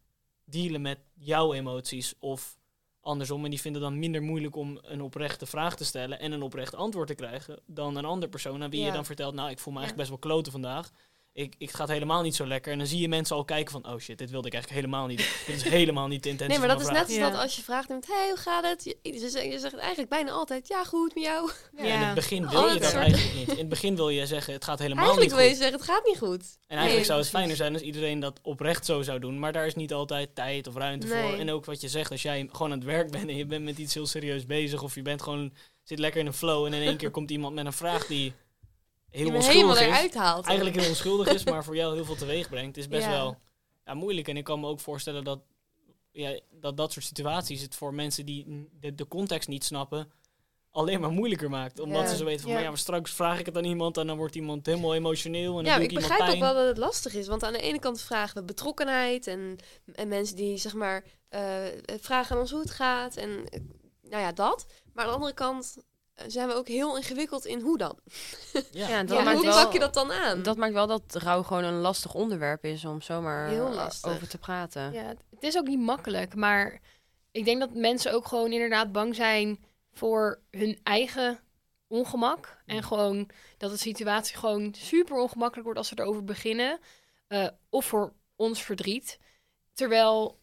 dealen 0.44 0.80
met 0.80 0.98
jouw 1.14 1.52
emoties 1.52 2.14
of 2.18 2.58
andersom. 3.00 3.44
En 3.44 3.50
die 3.50 3.60
vinden 3.60 3.82
dan 3.82 3.98
minder 3.98 4.22
moeilijk 4.22 4.56
om 4.56 4.78
een 4.82 5.02
oprechte 5.02 5.46
vraag 5.46 5.76
te 5.76 5.84
stellen 5.84 6.18
en 6.20 6.32
een 6.32 6.42
oprecht 6.42 6.74
antwoord 6.74 7.08
te 7.08 7.14
krijgen 7.14 7.60
dan 7.66 7.96
een 7.96 8.04
andere 8.04 8.30
persoon 8.30 8.62
aan 8.62 8.70
wie 8.70 8.84
je 8.84 8.92
dan 8.92 9.04
vertelt, 9.04 9.34
nou 9.34 9.50
ik 9.50 9.58
voel 9.58 9.72
me 9.72 9.78
eigenlijk 9.78 10.08
best 10.08 10.20
wel 10.20 10.32
kloten 10.32 10.52
vandaag 10.52 10.90
ik, 11.38 11.54
ik 11.58 11.70
ga 11.70 11.80
het 11.80 11.90
helemaal 11.90 12.22
niet 12.22 12.34
zo 12.34 12.46
lekker. 12.46 12.72
En 12.72 12.78
dan 12.78 12.86
zie 12.86 13.00
je 13.00 13.08
mensen 13.08 13.36
al 13.36 13.44
kijken 13.44 13.72
van, 13.72 13.92
oh 13.92 13.98
shit, 13.98 14.18
dit 14.18 14.30
wilde 14.30 14.46
ik 14.46 14.52
eigenlijk 14.52 14.84
helemaal 14.84 15.06
niet. 15.06 15.18
dit 15.46 15.56
is 15.56 15.62
helemaal 15.78 16.06
niet 16.06 16.22
de 16.22 16.28
intentie 16.28 16.58
Nee, 16.58 16.66
maar 16.66 16.76
dat 16.76 16.86
is 16.86 16.92
net 16.92 17.06
als 17.06 17.18
dat 17.18 17.40
als 17.40 17.56
je 17.56 17.62
vraagt, 17.62 17.88
hé, 17.88 17.96
hey, 18.06 18.28
hoe 18.28 18.36
gaat 18.36 18.64
het? 18.64 18.84
Je, 18.84 18.96
je, 19.02 19.58
zegt 19.58 19.74
eigenlijk 19.74 20.08
bijna 20.08 20.30
altijd, 20.30 20.68
ja, 20.68 20.84
goed 20.84 21.14
met 21.14 21.24
jou. 21.24 21.50
Ja. 21.76 21.82
in 21.82 22.00
het 22.00 22.14
begin 22.14 22.48
wil 22.48 22.68
je 22.68 22.80
dat 22.80 22.92
eigenlijk 22.92 23.34
niet. 23.34 23.48
In 23.48 23.58
het 23.58 23.68
begin 23.68 23.96
wil 23.96 24.08
je 24.08 24.26
zeggen, 24.26 24.52
het 24.52 24.64
gaat 24.64 24.78
helemaal 24.78 25.04
eigenlijk 25.04 25.32
niet 25.32 25.40
goed. 25.40 25.48
Eigenlijk 25.48 25.68
wil 25.68 25.68
je 25.68 25.88
zeggen, 25.88 26.12
het 26.12 26.22
gaat 26.22 26.38
niet 26.38 26.48
goed. 26.48 26.58
En 26.66 26.76
eigenlijk 26.76 27.06
zou 27.06 27.18
het 27.18 27.28
fijner 27.28 27.56
zijn 27.56 27.72
als 27.72 27.82
iedereen 27.82 28.20
dat 28.20 28.38
oprecht 28.42 28.84
zo 28.84 29.02
zou 29.02 29.18
doen. 29.18 29.38
Maar 29.38 29.52
daar 29.52 29.66
is 29.66 29.74
niet 29.74 29.92
altijd 29.92 30.34
tijd 30.34 30.66
of 30.66 30.74
ruimte 30.74 31.06
voor. 31.06 31.38
En 31.38 31.50
ook 31.50 31.64
wat 31.64 31.80
je 31.80 31.88
zegt, 31.88 32.10
als 32.10 32.22
jij 32.22 32.48
gewoon 32.52 32.72
aan 32.72 32.78
het 32.78 32.86
werk 32.86 33.10
bent 33.10 33.28
en 33.28 33.36
je 33.36 33.46
bent 33.46 33.64
met 33.64 33.78
iets 33.78 33.94
heel 33.94 34.06
serieus 34.06 34.46
bezig. 34.46 34.82
Of 34.82 34.94
je 34.94 35.02
bent 35.02 35.22
gewoon, 35.22 35.52
zit 35.82 35.98
lekker 35.98 36.20
in 36.20 36.26
een 36.26 36.32
flow. 36.32 36.66
En 36.66 36.72
in 36.72 36.82
één 36.82 36.96
keer 36.96 37.10
komt 37.18 37.30
iemand 37.30 37.54
met 37.54 37.66
een 37.66 37.72
vraag 37.72 38.06
die 38.06 38.32
heel 39.10 39.34
onschuldig 39.34 40.04
is. 40.04 40.14
Haalt, 40.14 40.46
eigenlijk 40.46 40.76
heel 40.76 40.88
onschuldig 40.88 41.28
is, 41.28 41.44
maar 41.50 41.64
voor 41.64 41.76
jou 41.76 41.94
heel 41.94 42.04
veel 42.04 42.16
teweeg 42.16 42.48
brengt. 42.48 42.76
is 42.76 42.88
best 42.88 43.06
wel 43.06 43.36
ja, 43.84 43.94
moeilijk. 43.94 44.28
En 44.28 44.36
ik 44.36 44.44
kan 44.44 44.60
me 44.60 44.66
ook 44.66 44.80
voorstellen 44.80 45.24
dat, 45.24 45.40
ja, 46.12 46.40
dat 46.50 46.76
dat 46.76 46.92
soort 46.92 47.04
situaties 47.04 47.62
het 47.62 47.74
voor 47.74 47.94
mensen 47.94 48.26
die 48.26 48.68
de, 48.80 48.94
de 48.94 49.08
context 49.08 49.48
niet 49.48 49.64
snappen, 49.64 50.12
alleen 50.70 51.00
maar 51.00 51.10
moeilijker 51.10 51.50
maakt. 51.50 51.80
Omdat 51.80 52.08
ze 52.08 52.16
zo 52.16 52.24
weten 52.24 52.42
van, 52.42 52.52
maar 52.52 52.62
ja, 52.62 52.68
maar 52.68 52.78
straks 52.78 53.12
vraag 53.12 53.38
ik 53.38 53.46
het 53.46 53.56
aan 53.56 53.64
iemand 53.64 53.96
en 53.96 54.06
dan 54.06 54.16
wordt 54.16 54.34
iemand 54.34 54.66
helemaal 54.66 54.94
emotioneel. 54.94 55.58
En 55.58 55.64
dan 55.64 55.74
ja, 55.74 55.78
ik 55.80 55.94
begrijp 55.94 56.34
ook 56.34 56.40
wel 56.40 56.54
dat 56.54 56.66
het 56.66 56.78
lastig 56.78 57.14
is. 57.14 57.26
Want 57.26 57.42
aan 57.42 57.52
de 57.52 57.60
ene 57.60 57.78
kant 57.78 58.00
vragen 58.00 58.40
we 58.40 58.44
betrokkenheid 58.44 59.26
en, 59.26 59.56
en 59.94 60.08
mensen 60.08 60.36
die 60.36 60.56
zeg 60.56 60.74
maar 60.74 61.04
uh, 61.30 61.64
vragen 62.00 62.34
aan 62.34 62.40
ons 62.40 62.50
hoe 62.50 62.60
het 62.60 62.70
gaat. 62.70 63.16
En 63.16 63.30
nou 64.02 64.22
ja, 64.22 64.32
dat. 64.32 64.66
Maar 64.92 65.04
aan 65.04 65.10
de 65.10 65.16
andere 65.16 65.34
kant 65.34 65.76
zijn 66.26 66.48
we 66.48 66.54
ook 66.54 66.68
heel 66.68 66.96
ingewikkeld 66.96 67.44
in 67.44 67.60
hoe 67.60 67.78
dan. 67.78 67.98
Ja, 68.70 68.88
ja, 68.88 69.02
dat 69.02 69.32
hoe 69.32 69.44
pak 69.44 69.72
je 69.72 69.78
dat 69.78 69.94
dan 69.94 70.12
aan? 70.12 70.42
Dat 70.42 70.56
maakt 70.56 70.72
wel 70.72 70.86
dat 70.86 71.02
rouw 71.14 71.42
gewoon 71.42 71.64
een 71.64 71.80
lastig 71.80 72.14
onderwerp 72.14 72.64
is 72.64 72.84
om 72.84 73.02
zomaar 73.02 73.60
over 74.02 74.28
te 74.28 74.38
praten. 74.38 74.92
Ja, 74.92 75.14
het 75.30 75.42
is 75.42 75.56
ook 75.56 75.66
niet 75.66 75.80
makkelijk, 75.80 76.34
maar 76.34 76.80
ik 77.30 77.44
denk 77.44 77.60
dat 77.60 77.74
mensen 77.74 78.12
ook 78.12 78.26
gewoon 78.26 78.52
inderdaad 78.52 78.92
bang 78.92 79.14
zijn 79.14 79.64
voor 79.92 80.40
hun 80.50 80.78
eigen 80.82 81.40
ongemak. 81.86 82.62
En 82.66 82.82
gewoon 82.82 83.30
dat 83.56 83.70
de 83.70 83.76
situatie 83.76 84.36
gewoon 84.36 84.74
super 84.74 85.16
ongemakkelijk 85.16 85.64
wordt 85.64 85.78
als 85.78 85.88
ze 85.88 85.98
erover 85.98 86.24
beginnen. 86.24 86.78
Uh, 87.28 87.48
of 87.68 87.84
voor 87.84 88.12
ons 88.36 88.62
verdriet. 88.62 89.18
Terwijl, 89.74 90.38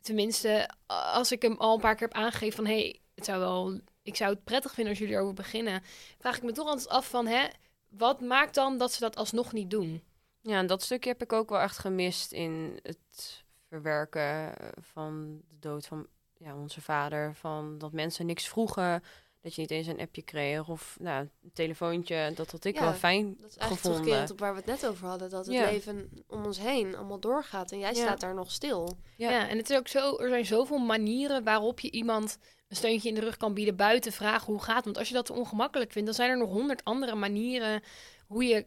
tenminste, 0.00 0.70
als 0.86 1.32
ik 1.32 1.42
hem 1.42 1.56
al 1.56 1.74
een 1.74 1.80
paar 1.80 1.94
keer 1.94 2.08
heb 2.08 2.16
aangegeven 2.16 2.56
van... 2.56 2.66
hé, 2.66 2.80
hey, 2.80 3.00
het 3.14 3.24
zou 3.24 3.38
wel 3.38 3.80
ik 4.02 4.16
zou 4.16 4.32
het 4.32 4.44
prettig 4.44 4.72
vinden 4.72 4.92
als 4.92 5.02
jullie 5.02 5.14
erover 5.14 5.34
beginnen. 5.34 5.82
Vraag 6.18 6.36
ik 6.36 6.42
me 6.42 6.52
toch 6.52 6.66
altijd 6.66 6.88
af 6.88 7.08
van, 7.08 7.26
hè, 7.26 7.46
wat 7.88 8.20
maakt 8.20 8.54
dan 8.54 8.78
dat 8.78 8.92
ze 8.92 9.00
dat 9.00 9.16
alsnog 9.16 9.52
niet 9.52 9.70
doen? 9.70 10.02
Ja, 10.40 10.58
en 10.58 10.66
dat 10.66 10.82
stukje 10.82 11.10
heb 11.10 11.22
ik 11.22 11.32
ook 11.32 11.48
wel 11.48 11.60
echt 11.60 11.78
gemist 11.78 12.32
in 12.32 12.78
het 12.82 13.44
verwerken 13.68 14.54
van 14.80 15.42
de 15.48 15.58
dood 15.58 15.86
van 15.86 16.06
ja, 16.36 16.56
onze 16.56 16.80
vader. 16.80 17.34
Van 17.34 17.78
dat 17.78 17.92
mensen 17.92 18.26
niks 18.26 18.48
vroegen, 18.48 19.02
dat 19.40 19.54
je 19.54 19.60
niet 19.60 19.70
eens 19.70 19.86
een 19.86 20.00
appje 20.00 20.22
kreeg 20.22 20.68
of 20.68 20.96
nou, 21.00 21.28
een 21.42 21.52
telefoontje. 21.52 22.32
Dat 22.34 22.50
had 22.50 22.64
ik 22.64 22.78
wel 22.78 22.92
fijn 22.92 23.36
Dat 23.40 23.50
is 23.50 23.56
eigenlijk 23.56 23.96
gevonden. 23.96 24.30
op 24.30 24.38
waar 24.38 24.52
we 24.52 24.56
het 24.56 24.66
net 24.66 24.86
over 24.86 25.06
hadden. 25.06 25.30
Dat 25.30 25.46
het 25.46 25.54
leven 25.54 26.10
om 26.26 26.44
ons 26.44 26.58
heen 26.58 26.96
allemaal 26.96 27.20
doorgaat 27.20 27.72
en 27.72 27.78
jij 27.78 27.94
staat 27.94 28.20
daar 28.20 28.34
nog 28.34 28.50
stil. 28.50 28.96
Ja. 29.16 29.48
en 29.48 29.56
het 29.56 29.70
is 29.70 29.76
ook 29.76 29.88
zo, 29.88 30.16
er 30.16 30.28
zijn 30.28 30.46
zoveel 30.46 30.78
manieren 30.78 31.44
waarop 31.44 31.80
je 31.80 31.90
iemand 31.90 32.38
een 32.68 32.76
steuntje 32.76 33.08
in 33.08 33.14
de 33.14 33.20
rug 33.20 33.36
kan 33.36 33.54
bieden 33.54 33.76
buiten 33.76 34.12
vragen 34.12 34.52
hoe 34.52 34.62
gaat. 34.62 34.84
Want 34.84 34.98
als 34.98 35.08
je 35.08 35.14
dat 35.14 35.30
ongemakkelijk 35.30 35.92
vindt, 35.92 36.06
dan 36.06 36.16
zijn 36.16 36.30
er 36.30 36.38
nog 36.38 36.50
honderd 36.50 36.84
andere 36.84 37.14
manieren 37.14 37.82
hoe 38.26 38.44
je 38.44 38.66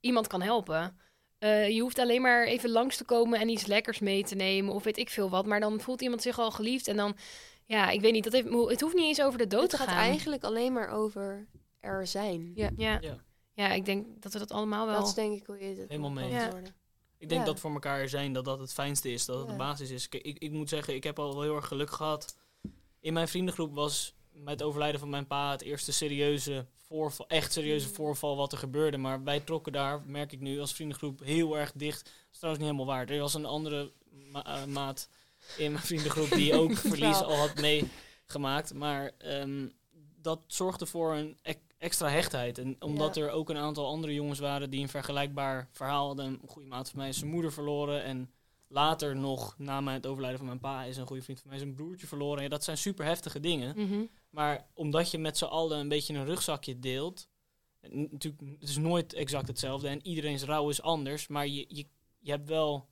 iemand 0.00 0.26
kan 0.26 0.42
helpen. 0.42 0.98
Uh, 1.38 1.68
je 1.68 1.80
hoeft 1.80 1.98
alleen 1.98 2.22
maar 2.22 2.44
even 2.44 2.70
langs 2.70 2.96
te 2.96 3.04
komen 3.04 3.40
en 3.40 3.48
iets 3.48 3.66
lekkers 3.66 3.98
mee 3.98 4.24
te 4.24 4.34
nemen 4.34 4.74
of 4.74 4.84
weet 4.84 4.98
ik 4.98 5.08
veel 5.08 5.30
wat. 5.30 5.46
Maar 5.46 5.60
dan 5.60 5.80
voelt 5.80 6.00
iemand 6.00 6.22
zich 6.22 6.38
al 6.38 6.50
geliefd 6.50 6.88
en 6.88 6.96
dan, 6.96 7.16
ja, 7.70 7.90
ik 7.90 8.00
weet 8.00 8.12
niet, 8.12 8.24
dat 8.24 8.32
heeft, 8.32 8.48
het 8.48 8.80
hoeft 8.80 8.94
niet 8.94 9.04
eens 9.04 9.22
over 9.22 9.38
de 9.38 9.46
dood 9.46 9.60
het 9.60 9.70
te 9.70 9.76
gaan. 9.76 9.86
Het 9.86 9.94
gaat 9.94 10.04
eigenlijk 10.04 10.44
alleen 10.44 10.72
maar 10.72 10.88
over 10.88 11.46
er 11.80 12.06
zijn. 12.06 12.52
Ja. 12.54 12.70
Ja. 12.76 12.98
ja. 13.00 13.16
ja. 13.52 13.68
ik 13.68 13.84
denk 13.84 14.22
dat 14.22 14.32
we 14.32 14.38
dat 14.38 14.50
allemaal 14.50 14.86
wel... 14.86 14.98
Dat 14.98 15.08
is 15.08 15.14
denk 15.14 15.40
ik 15.40 15.46
hoe 15.46 15.58
je 15.58 15.64
het 15.64 15.88
Helemaal 15.88 16.10
mee. 16.10 16.30
Ja. 16.30 16.50
Ik 17.18 17.28
denk 17.28 17.46
dat 17.46 17.60
voor 17.60 17.72
elkaar 17.72 18.08
zijn 18.08 18.32
dat 18.32 18.44
dat 18.44 18.60
het 18.60 18.72
fijnste 18.72 19.12
is, 19.12 19.24
dat 19.24 19.38
het 19.38 19.48
de 19.48 19.54
basis 19.54 19.90
is. 19.90 20.08
Ik, 20.08 20.14
ik, 20.14 20.38
ik 20.38 20.50
moet 20.50 20.68
zeggen, 20.68 20.94
ik 20.94 21.04
heb 21.04 21.18
al 21.18 21.32
wel 21.32 21.42
heel 21.42 21.56
erg 21.56 21.66
geluk 21.66 21.90
gehad 21.90 22.34
in 23.00 23.12
mijn 23.12 23.28
vriendengroep 23.28 23.74
was 23.74 24.14
met 24.32 24.48
het 24.58 24.62
overlijden 24.62 25.00
van 25.00 25.10
mijn 25.10 25.26
pa 25.26 25.50
het 25.50 25.62
eerste 25.62 25.92
serieuze 25.92 26.66
voorval, 26.76 27.28
echt 27.28 27.52
serieuze 27.52 27.88
mm. 27.88 27.94
voorval 27.94 28.36
wat 28.36 28.52
er 28.52 28.58
gebeurde. 28.58 28.96
Maar 28.96 29.24
wij 29.24 29.40
trokken 29.40 29.72
daar, 29.72 30.02
merk 30.06 30.32
ik 30.32 30.40
nu, 30.40 30.60
als 30.60 30.72
vriendengroep 30.72 31.20
heel 31.20 31.58
erg 31.58 31.72
dicht. 31.72 32.04
Dat 32.04 32.12
is 32.32 32.38
trouwens 32.38 32.64
niet 32.64 32.72
helemaal 32.72 32.94
waar. 32.94 33.08
Er 33.08 33.20
was 33.20 33.34
een 33.34 33.44
andere 33.44 33.92
eh, 34.32 34.64
maat 34.64 35.08
in 35.56 35.72
mijn 35.72 35.84
vriendengroep 35.84 36.30
die 36.30 36.54
ook 36.54 36.72
verlies 36.92 37.22
al 37.22 37.36
had 37.36 37.60
meegemaakt. 37.60 38.74
Maar 38.74 39.10
ehm, 39.18 39.68
dat 40.16 40.40
zorgde 40.46 40.86
voor 40.86 41.14
een 41.14 41.38
extra 41.78 42.08
hechtheid. 42.08 42.58
En 42.58 42.76
omdat 42.78 43.16
er 43.16 43.30
ook 43.30 43.50
een 43.50 43.56
aantal 43.56 43.86
andere 43.86 44.14
jongens 44.14 44.38
waren 44.38 44.70
die 44.70 44.82
een 44.82 44.88
vergelijkbaar 44.88 45.68
verhaal 45.72 46.06
hadden. 46.06 46.26
Een 46.26 46.48
goede 46.48 46.68
maat 46.68 46.90
van 46.90 46.98
mij 46.98 47.08
is 47.08 47.18
zijn 47.18 47.30
moeder 47.30 47.52
verloren 47.52 48.04
en 48.04 48.30
later 48.68 49.16
nog, 49.16 49.54
na 49.58 49.80
mijn, 49.80 49.96
het 49.96 50.06
overlijden 50.06 50.38
van 50.38 50.46
mijn 50.46 50.60
pa, 50.60 50.84
is 50.84 50.96
een 50.96 51.06
goede 51.06 51.22
vriend 51.22 51.40
van 51.40 51.50
mij 51.50 51.58
zijn 51.58 51.74
broertje 51.74 52.06
verloren. 52.06 52.42
Ja, 52.42 52.48
dat 52.48 52.64
zijn 52.64 52.78
super 52.78 53.04
heftige 53.04 53.40
dingen. 53.40 53.86
Mhm. 53.86 54.04
Maar 54.30 54.66
omdat 54.74 55.10
je 55.10 55.18
met 55.18 55.38
z'n 55.38 55.44
allen 55.44 55.78
een 55.78 55.88
beetje 55.88 56.14
een 56.14 56.24
rugzakje 56.24 56.78
deelt. 56.78 57.28
Natuurlijk, 57.88 58.42
het 58.60 58.68
is 58.68 58.76
nooit 58.76 59.12
exact 59.12 59.48
hetzelfde 59.48 59.88
en 59.88 60.06
iedereen's 60.06 60.42
rouw 60.42 60.68
is 60.68 60.82
anders. 60.82 61.28
Maar 61.28 61.46
je, 61.46 61.64
je, 61.68 61.86
je 62.18 62.30
hebt 62.30 62.48
wel 62.48 62.88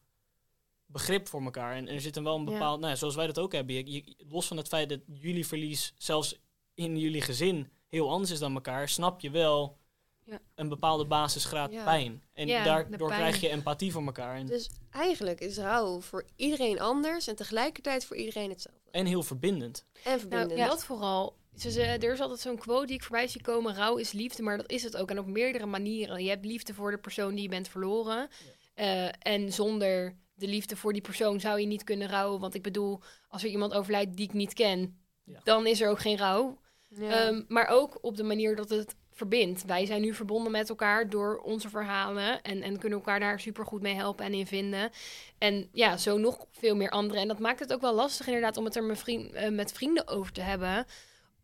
begrip 0.89 1.29
voor 1.29 1.43
elkaar. 1.43 1.77
En, 1.77 1.89
er 1.89 2.01
zit 2.01 2.15
dan 2.15 2.25
wel 2.25 2.37
een 2.37 2.45
bepaald, 2.45 2.81
nou 2.81 2.93
ja, 2.93 2.99
zoals 2.99 3.15
wij 3.15 3.27
dat 3.27 3.39
ook 3.39 3.53
hebben. 3.53 3.93
Je, 3.93 4.15
los 4.29 4.47
van 4.47 4.57
het 4.57 4.69
feit 4.69 4.89
dat 4.89 5.01
jullie 5.07 5.47
verlies 5.47 5.95
zelfs 5.97 6.41
in 6.75 6.99
jullie 6.99 7.23
gezin 7.23 7.71
heel 7.89 8.11
anders 8.11 8.31
is 8.31 8.39
dan 8.39 8.55
elkaar, 8.55 8.89
snap 8.89 9.21
je 9.21 9.31
wel 9.31 9.79
ja. 10.25 10.41
een 10.55 10.69
bepaalde 10.69 11.05
basisgraad 11.05 11.71
pijn. 11.71 12.23
En 12.33 12.47
daardoor 12.47 13.11
krijg 13.11 13.41
je 13.41 13.49
empathie 13.49 13.93
voor 13.93 14.05
elkaar. 14.05 14.37
En 14.37 14.47
dus 14.47 14.71
eigenlijk 14.91 15.41
is 15.41 15.59
rouw 15.59 16.01
voor 16.01 16.25
iedereen 16.37 16.81
anders 16.81 17.27
en 17.27 17.37
tegelijkertijd 17.37 18.05
voor 18.05 18.17
iedereen 18.17 18.51
hetzelfde. 18.51 18.91
En 18.91 19.07
heel 19.07 19.23
verbindend. 19.23 19.85
En 20.05 20.21
verbindend. 20.21 20.59
Nou, 20.59 20.71
dat 20.71 20.85
vooral. 20.85 21.37
Ze, 21.57 21.83
er 21.83 22.13
is 22.13 22.21
altijd 22.21 22.41
zo'n 22.41 22.59
quote 22.59 22.87
die 22.87 22.95
ik 22.95 23.03
voorbij 23.03 23.29
zie 23.29 23.43
komen. 23.43 23.75
Rouw 23.75 23.97
is 23.97 24.13
liefde, 24.13 24.43
maar 24.43 24.57
dat 24.57 24.71
is 24.71 24.83
het 24.83 24.97
ook. 24.97 25.11
En 25.11 25.19
op 25.19 25.27
meerdere 25.27 25.67
manieren. 25.67 26.23
Je 26.23 26.29
hebt 26.29 26.45
liefde 26.45 26.75
voor 26.75 26.91
de 26.91 26.99
persoon 26.99 27.35
die 27.35 27.43
je 27.43 27.49
bent 27.49 27.69
verloren. 27.69 28.29
Uh, 28.77 29.09
en 29.19 29.53
zonder 29.53 30.17
de 30.39 30.49
liefde 30.49 30.77
voor 30.77 30.93
die 30.93 31.03
persoon 31.03 31.41
zou 31.41 31.61
je 31.61 31.67
niet 31.67 31.85
kunnen 31.85 32.09
rouwen. 32.09 32.41
Want 32.41 32.55
ik 32.55 32.63
bedoel, 32.63 33.01
als 33.29 33.43
er 33.43 33.51
iemand 33.51 33.75
overlijdt 33.75 34.17
die 34.17 34.27
ik 34.27 34.33
niet 34.33 34.53
ken, 34.53 34.99
dan 35.45 35.67
is 35.67 35.81
er 35.81 35.91
ook 35.91 36.01
geen 36.01 36.17
rouw. 36.17 36.59
Um, 37.01 37.45
maar 37.49 37.67
ook 37.67 37.99
op 38.01 38.17
de 38.17 38.23
manier 38.23 38.57
dat 38.57 38.69
het 38.69 38.97
verbindt. 39.13 39.65
Wij 39.65 39.87
zijn 39.87 40.01
nu 40.01 40.15
verbonden 40.15 40.53
met 40.53 40.69
elkaar 40.69 41.11
door 41.11 41.39
onze 41.39 41.69
verhalen 41.69 42.43
en, 42.43 42.63
en 42.63 42.79
kunnen 42.79 42.99
elkaar 42.99 43.21
daar 43.21 43.41
super 43.41 43.67
goed 43.67 43.83
mee 43.83 43.95
helpen 43.95 44.25
en 44.25 44.35
in 44.35 44.47
vinden. 44.47 44.91
En 45.39 45.69
ja, 45.73 45.97
zo 45.97 46.19
nog 46.19 46.47
veel 46.51 46.77
meer 46.77 46.91
anderen. 46.91 47.23
En 47.23 47.29
dat 47.29 47.39
maakt 47.39 47.61
het 47.61 47.73
ook 47.73 47.81
wel 47.81 47.95
lastig 47.95 48.27
inderdaad 48.27 48.57
om 48.57 48.65
het 48.65 48.77
er 48.77 48.85
met, 48.85 48.99
vriend, 48.99 49.35
uh, 49.35 49.49
met 49.49 49.73
vrienden 49.73 50.09
over 50.09 50.33
te 50.33 50.41
hebben. 50.41 50.87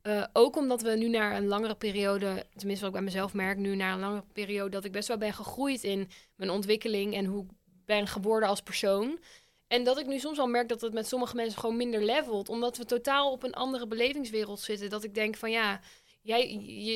Uh, 0.02 0.24
ook 0.32 0.56
omdat 0.56 0.82
we 0.82 0.90
nu 0.90 1.08
naar 1.08 1.36
een 1.36 1.46
langere 1.46 1.74
periode, 1.74 2.46
tenminste 2.56 2.84
wat 2.84 2.94
ik 2.94 3.00
bij 3.00 3.12
mezelf 3.12 3.34
merk, 3.34 3.58
nu 3.58 3.76
naar 3.76 3.92
een 3.92 4.00
langere 4.00 4.24
periode, 4.32 4.70
dat 4.70 4.84
ik 4.84 4.92
best 4.92 5.08
wel 5.08 5.18
ben 5.18 5.32
gegroeid 5.32 5.82
in 5.82 6.08
mijn 6.36 6.50
ontwikkeling 6.50 7.14
en 7.14 7.24
hoe 7.24 7.44
ik 7.44 7.50
ben 7.86 8.06
geworden 8.06 8.48
als 8.48 8.60
persoon. 8.60 9.18
En 9.66 9.84
dat 9.84 9.98
ik 9.98 10.06
nu 10.06 10.18
soms 10.18 10.38
al 10.38 10.46
merk 10.46 10.68
dat 10.68 10.80
het 10.80 10.92
met 10.92 11.08
sommige 11.08 11.36
mensen 11.36 11.60
gewoon 11.60 11.76
minder 11.76 12.04
levelt, 12.04 12.48
omdat 12.48 12.76
we 12.76 12.84
totaal 12.84 13.32
op 13.32 13.42
een 13.42 13.54
andere 13.54 13.86
belevingswereld 13.86 14.60
zitten. 14.60 14.90
Dat 14.90 15.04
ik 15.04 15.14
denk 15.14 15.36
van 15.36 15.50
ja, 15.50 15.80
jij, 16.20 16.54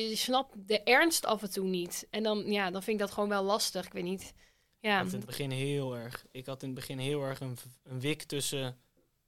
je 0.09 0.15
snapt 0.15 0.67
de 0.67 0.83
ernst 0.83 1.25
af 1.25 1.41
en 1.41 1.51
toe 1.51 1.67
niet. 1.67 2.07
En 2.09 2.23
dan, 2.23 2.51
ja, 2.51 2.71
dan 2.71 2.83
vind 2.83 2.99
ik 2.99 3.05
dat 3.05 3.13
gewoon 3.13 3.29
wel 3.29 3.43
lastig. 3.43 3.85
Ik 3.85 3.93
weet 3.93 4.03
niet. 4.03 4.33
Ja. 4.79 4.97
Ik 4.97 5.03
had 5.03 5.13
in 5.13 5.17
het 5.17 5.27
begin 5.27 5.51
heel 5.51 5.95
erg. 5.95 6.25
Ik 6.31 6.45
had 6.45 6.61
in 6.61 6.69
het 6.69 6.77
begin 6.77 6.97
heel 6.97 7.21
erg 7.21 7.39
een, 7.39 7.57
een 7.83 7.99
wik 7.99 8.23
tussen 8.23 8.77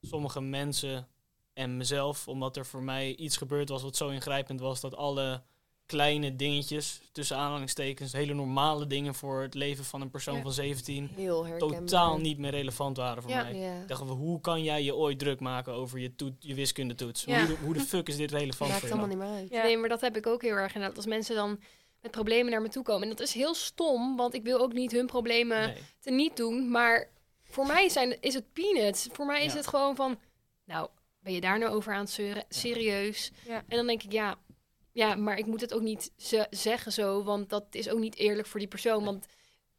sommige 0.01 0.41
mensen 0.41 1.07
en 1.53 1.77
mezelf. 1.77 2.27
Omdat 2.27 2.57
er 2.57 2.65
voor 2.65 2.83
mij 2.83 3.15
iets 3.15 3.37
gebeurd 3.37 3.69
was 3.69 3.81
wat 3.81 3.95
zo 3.95 4.09
ingrijpend 4.09 4.59
was 4.59 4.81
dat 4.81 4.95
alle 4.95 5.43
kleine 5.91 6.35
dingetjes, 6.35 7.01
tussen 7.11 7.37
aanhalingstekens, 7.37 8.13
hele 8.13 8.33
normale 8.33 8.87
dingen 8.87 9.15
voor 9.15 9.41
het 9.41 9.53
leven 9.53 9.85
van 9.85 10.01
een 10.01 10.09
persoon 10.09 10.41
van 10.41 10.51
17, 10.51 11.09
totaal 11.57 12.17
niet 12.17 12.37
meer 12.37 12.51
relevant 12.51 12.97
waren 12.97 13.23
voor 13.23 13.31
mij. 13.31 13.55
Ja. 13.55 13.83
Dachten 13.87 14.07
we, 14.07 14.13
hoe 14.13 14.41
kan 14.41 14.63
jij 14.63 14.83
je 14.83 14.95
ooit 14.95 15.19
druk 15.19 15.39
maken 15.39 15.73
over 15.73 15.99
je, 15.99 16.15
toet, 16.15 16.33
je 16.39 16.53
wiskundetoets? 16.53 17.25
Hoe, 17.25 17.45
de, 17.45 17.55
hoe 17.63 17.73
de 17.73 17.79
fuck 17.79 18.07
is 18.07 18.17
dit 18.17 18.31
relevant 18.31 18.71
voor 18.71 18.87
je? 18.87 18.93
allemaal 18.93 19.09
niet 19.09 19.17
meer 19.17 19.27
uit. 19.27 19.49
Nee, 19.49 19.77
maar 19.77 19.89
dat 19.89 20.01
heb 20.01 20.17
ik 20.17 20.27
ook 20.27 20.41
heel 20.41 20.55
erg 20.55 20.73
inderdaad. 20.73 20.97
Als 20.97 21.05
mensen 21.05 21.35
dan 21.35 21.59
met 22.01 22.11
problemen 22.11 22.51
naar 22.51 22.61
me 22.61 22.69
toe 22.69 22.83
komen. 22.83 23.03
En 23.03 23.09
dat 23.09 23.19
is 23.19 23.33
heel 23.33 23.53
stom, 23.53 24.15
want 24.17 24.33
ik 24.33 24.43
wil 24.43 24.59
ook 24.59 24.73
niet 24.73 24.91
hun 24.91 25.05
problemen 25.05 25.67
nee. 25.67 25.77
te 25.99 26.11
niet 26.11 26.37
doen. 26.37 26.71
Maar 26.71 27.09
voor 27.43 27.65
mij 27.65 27.89
zijn, 27.89 28.21
is 28.21 28.33
het 28.33 28.53
peanuts. 28.53 29.07
Voor 29.11 29.25
mij 29.25 29.45
is 29.45 29.53
het 29.53 29.67
gewoon 29.67 29.95
van, 29.95 30.19
nou, 30.65 30.89
ben 31.19 31.33
je 31.33 31.41
daar 31.41 31.59
nou 31.59 31.73
over 31.73 31.93
aan 31.93 31.99
het 31.99 32.09
zeuren? 32.09 32.43
Serieus? 32.49 33.31
En 33.47 33.77
dan 33.77 33.87
denk 33.87 34.03
ik, 34.03 34.11
ja, 34.11 34.37
ja, 34.91 35.15
maar 35.15 35.37
ik 35.37 35.45
moet 35.45 35.61
het 35.61 35.73
ook 35.73 35.81
niet 35.81 36.11
zeggen 36.49 36.91
zo, 36.91 37.23
want 37.23 37.49
dat 37.49 37.65
is 37.71 37.89
ook 37.89 37.99
niet 37.99 38.15
eerlijk 38.15 38.47
voor 38.47 38.59
die 38.59 38.69
persoon. 38.69 39.03
Want 39.03 39.27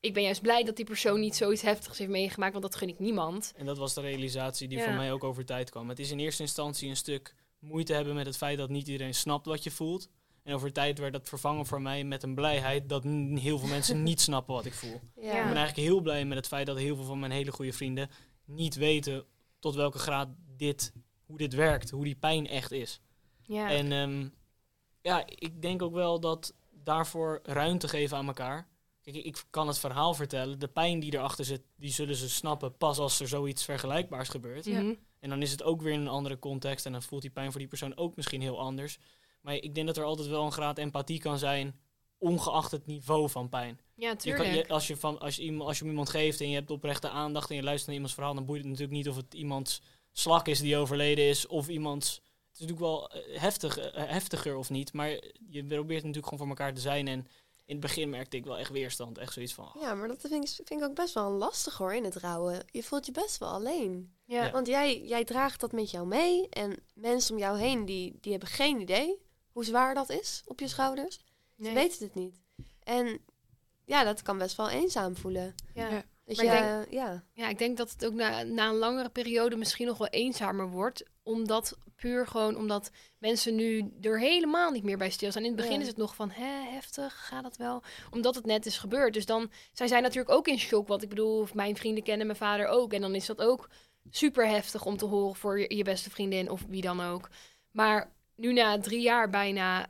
ik 0.01 0.15
ben 0.15 0.23
juist 0.23 0.43
blij 0.43 0.65
dat 0.65 0.77
die 0.77 0.85
persoon 0.85 1.21
niet 1.21 1.37
zoiets 1.37 1.63
heftigs 1.63 1.99
heeft 1.99 2.11
meegemaakt, 2.11 2.53
want 2.53 2.65
dat 2.65 2.75
gun 2.75 2.89
ik 2.89 2.99
niemand. 2.99 3.53
En 3.57 3.67
dat 3.67 3.79
was 3.79 3.95
de 3.95 4.01
realisatie 4.01 4.69
die 4.69 4.83
voor 4.83 4.93
mij 4.93 5.13
ook 5.13 5.25
over 5.25 5.45
tijd 5.45 5.71
kwam. 5.71 5.89
Het 5.89 5.99
is 5.99 6.11
in 6.11 6.19
eerste 6.19 6.43
instantie 6.43 6.89
een 6.89 6.97
stuk 6.97 7.35
moeite 7.59 7.93
hebben 7.93 8.15
met 8.15 8.27
het 8.27 8.37
feit 8.37 8.59
dat 8.59 8.69
niet 8.69 8.89
iedereen 8.89 9.15
snapt 9.15 9.47
wat 9.47 9.63
je 9.63 9.71
voelt. 9.71 10.09
En 10.43 10.55
over 10.55 10.73
tijd 10.73 10.99
werd 10.99 11.13
dat 11.13 11.29
vervangen 11.29 11.67
voor 11.67 11.83
mij 11.83 12.05
met 12.05 12.23
een 12.23 12.35
blijheid 12.35 12.89
dat 12.89 13.03
heel 13.35 13.59
veel 13.59 13.69
mensen 13.69 14.03
niet 14.03 14.21
snappen 14.29 14.55
wat 14.55 14.65
ik 14.65 14.73
voel. 14.73 15.01
Ja. 15.15 15.23
Ik 15.23 15.45
ben 15.45 15.57
eigenlijk 15.57 15.77
heel 15.77 16.01
blij 16.01 16.25
met 16.25 16.37
het 16.37 16.47
feit 16.47 16.67
dat 16.67 16.79
heel 16.79 16.97
veel 16.97 17.05
van 17.05 17.19
mijn 17.19 17.33
hele 17.33 17.53
goede 17.53 17.73
vrienden 17.73 18.11
niet 18.45 18.75
weten 18.75 19.25
tot 19.59 19.75
welke 19.75 19.99
graad 19.99 20.29
dit, 20.57 20.93
hoe 21.27 21.39
dit 21.39 21.55
werkt, 21.55 21.91
hoe 21.91 22.05
die 22.05 22.15
pijn 22.15 22.47
echt 22.47 22.73
is. 22.73 23.01
Ja. 23.43 23.71
En 23.71 23.93
um, 23.93 24.33
ja, 25.03 25.25
ik 25.27 25.63
denk 25.63 25.83
ook 25.83 25.93
wel 25.93 26.21
dat 26.21 26.55
daarvoor 26.71 27.41
ruimte 27.43 27.89
geven 27.89 28.17
aan 28.17 28.27
elkaar. 28.27 28.69
Kijk, 29.03 29.17
ik 29.17 29.45
kan 29.51 29.67
het 29.67 29.79
verhaal 29.79 30.15
vertellen. 30.15 30.59
De 30.59 30.69
pijn 30.69 31.01
die 31.01 31.15
erachter 31.15 31.45
zit, 31.45 31.63
die 31.77 31.93
zullen 31.93 32.17
ze 32.17 32.29
snappen 32.29 32.77
pas 32.77 32.99
als 32.99 33.21
er 33.21 33.29
zoiets 33.29 33.65
vergelijkbaars 33.65 34.29
gebeurt. 34.29 34.65
Ja. 34.65 34.95
En 35.19 35.29
dan 35.29 35.43
is 35.43 35.51
het 35.51 35.63
ook 35.63 35.83
weer 35.83 35.93
in 35.93 36.01
een 36.01 36.09
andere 36.09 36.39
context 36.39 36.87
en 36.87 36.93
dan 36.93 37.03
voelt 37.03 37.23
die 37.23 37.31
pijn 37.31 37.51
voor 37.51 37.61
die 37.61 37.69
persoon 37.69 37.97
ook 37.97 38.17
misschien 38.17 38.41
heel 38.41 38.61
anders. 38.61 38.99
Maar 39.41 39.55
ik 39.55 39.75
denk 39.75 39.87
dat 39.87 39.97
er 39.97 40.05
altijd 40.05 40.29
wel 40.29 40.45
een 40.45 40.53
graad 40.53 40.79
empathie 40.79 41.21
kan 41.21 41.39
zijn, 41.39 41.81
ongeacht 42.19 42.71
het 42.71 42.87
niveau 42.87 43.31
van 43.31 43.49
pijn. 43.49 43.81
Ja, 43.95 44.17
tuurlijk. 44.17 44.55
Je 44.55 44.69
als, 44.69 44.87
je 44.87 44.97
van, 44.97 45.19
als, 45.19 45.37
je 45.37 45.43
iemand, 45.43 45.69
als 45.69 45.79
je 45.79 45.85
iemand 45.85 46.09
geeft 46.09 46.41
en 46.41 46.49
je 46.49 46.55
hebt 46.55 46.71
oprechte 46.71 47.09
aandacht 47.09 47.51
en 47.51 47.57
je 47.57 47.63
luistert 47.63 47.87
naar 47.87 47.95
iemands 47.95 48.15
verhaal, 48.15 48.35
dan 48.35 48.45
boeit 48.45 48.61
het 48.61 48.69
natuurlijk 48.69 48.97
niet 48.97 49.09
of 49.09 49.17
het 49.17 49.35
iemands 49.35 49.83
slak 50.13 50.49
is 50.49 50.61
die 50.61 50.77
overleden 50.77 51.25
is 51.25 51.47
of 51.47 51.69
iemands 51.69 52.21
het 52.53 52.61
is 52.61 52.67
natuurlijk 52.67 52.81
wel 52.81 53.11
eh, 53.11 53.41
heftig, 53.41 53.79
eh, 53.79 54.09
heftiger 54.09 54.57
of 54.57 54.71
niet, 54.71 54.93
maar 54.93 55.09
je 55.49 55.65
probeert 55.65 56.05
natuurlijk 56.05 56.25
gewoon 56.25 56.39
voor 56.39 56.49
elkaar 56.49 56.75
te 56.75 56.81
zijn. 56.81 57.09
En 57.09 57.19
in 57.65 57.79
het 57.79 57.81
begin 57.81 58.11
merkte 58.11 58.37
ik 58.37 58.45
wel 58.45 58.59
echt 58.59 58.71
weerstand. 58.71 59.19
Echt 59.19 59.33
zoiets 59.33 59.55
van. 59.55 59.77
Ja, 59.81 59.95
maar 59.95 60.09
dat 60.09 60.21
vind 60.21 60.45
ik, 60.45 60.67
vind 60.67 60.81
ik 60.81 60.87
ook 60.87 60.95
best 60.95 61.15
wel 61.15 61.31
lastig 61.31 61.77
hoor 61.77 61.95
in 61.95 62.05
het 62.05 62.17
rouwen. 62.17 62.65
Je 62.71 62.83
voelt 62.83 63.07
je 63.07 63.13
best 63.13 63.39
wel 63.39 63.49
alleen. 63.49 64.15
Ja. 64.25 64.51
Want 64.51 64.67
jij, 64.67 65.03
jij 65.03 65.25
draagt 65.25 65.61
dat 65.61 65.73
met 65.73 65.91
jou 65.91 66.07
mee. 66.07 66.49
En 66.49 66.77
mensen 66.95 67.35
om 67.35 67.41
jou 67.41 67.59
heen 67.59 67.85
die, 67.85 68.19
die 68.21 68.33
hebben 68.33 68.49
geen 68.49 68.81
idee 68.81 69.19
hoe 69.53 69.65
zwaar 69.65 69.95
dat 69.95 70.11
is 70.11 70.43
op 70.45 70.61
je 70.61 70.69
schouders. 70.69 71.21
Nee. 71.57 71.69
Ze 71.69 71.75
weten 71.75 72.05
het 72.05 72.15
niet. 72.15 72.41
En 72.83 73.21
ja, 73.85 74.05
dat 74.05 74.23
kan 74.23 74.39
best 74.39 74.57
wel 74.57 74.69
eenzaam 74.69 75.17
voelen. 75.17 75.55
Ja. 75.75 76.05
Dat 76.25 76.37
je, 76.37 76.43
denk, 76.43 76.91
ja. 76.91 77.25
ja, 77.33 77.49
ik 77.49 77.59
denk 77.59 77.77
dat 77.77 77.91
het 77.91 78.05
ook 78.07 78.15
na, 78.15 78.43
na 78.43 78.69
een 78.69 78.77
langere 78.77 79.09
periode 79.09 79.57
misschien 79.57 79.87
nog 79.87 79.99
wel 79.99 80.09
eenzamer 80.09 80.69
wordt. 80.69 81.05
Omdat 81.23 81.79
puur 81.97 82.27
gewoon 82.27 82.57
omdat 82.57 82.91
mensen 83.19 83.55
nu 83.55 83.93
er 84.01 84.19
helemaal 84.19 84.71
niet 84.71 84.85
meer 84.85 84.99
bij 84.99 85.11
stilstaan. 85.11 85.43
In 85.43 85.57
het 85.57 85.61
begin 85.61 85.81
is 85.81 85.87
het 85.87 85.97
nog 85.97 86.15
van, 86.15 86.31
hè, 86.31 86.71
heftig, 86.71 87.27
gaat 87.27 87.43
dat 87.43 87.57
wel? 87.57 87.83
Omdat 88.11 88.35
het 88.35 88.47
net 88.47 88.67
is 88.67 88.79
gebeurd. 88.79 89.15
Dus 89.15 89.27
dan 89.27 89.51
zijn 89.73 89.89
zij 89.89 90.01
natuurlijk 90.01 90.35
ook 90.35 90.49
in 90.49 90.59
shock. 90.59 90.89
Want 90.89 91.03
ik 91.03 91.09
bedoel, 91.09 91.47
mijn 91.55 91.77
vrienden 91.77 92.03
kennen 92.03 92.27
mijn 92.27 92.39
vader 92.39 92.67
ook. 92.67 92.93
En 92.93 93.01
dan 93.01 93.15
is 93.15 93.27
dat 93.27 93.41
ook 93.41 93.69
super 94.11 94.49
heftig 94.49 94.85
om 94.85 94.97
te 94.97 95.05
horen 95.05 95.37
voor 95.37 95.61
je, 95.61 95.77
je 95.77 95.85
beste 95.85 96.11
vriendin 96.11 96.51
of 96.51 96.65
wie 96.69 96.83
dan 96.83 97.01
ook. 97.01 97.29
Maar 97.71 98.13
nu 98.37 98.53
na 98.53 98.79
drie 98.79 99.01
jaar 99.01 99.31
bijna 99.31 99.87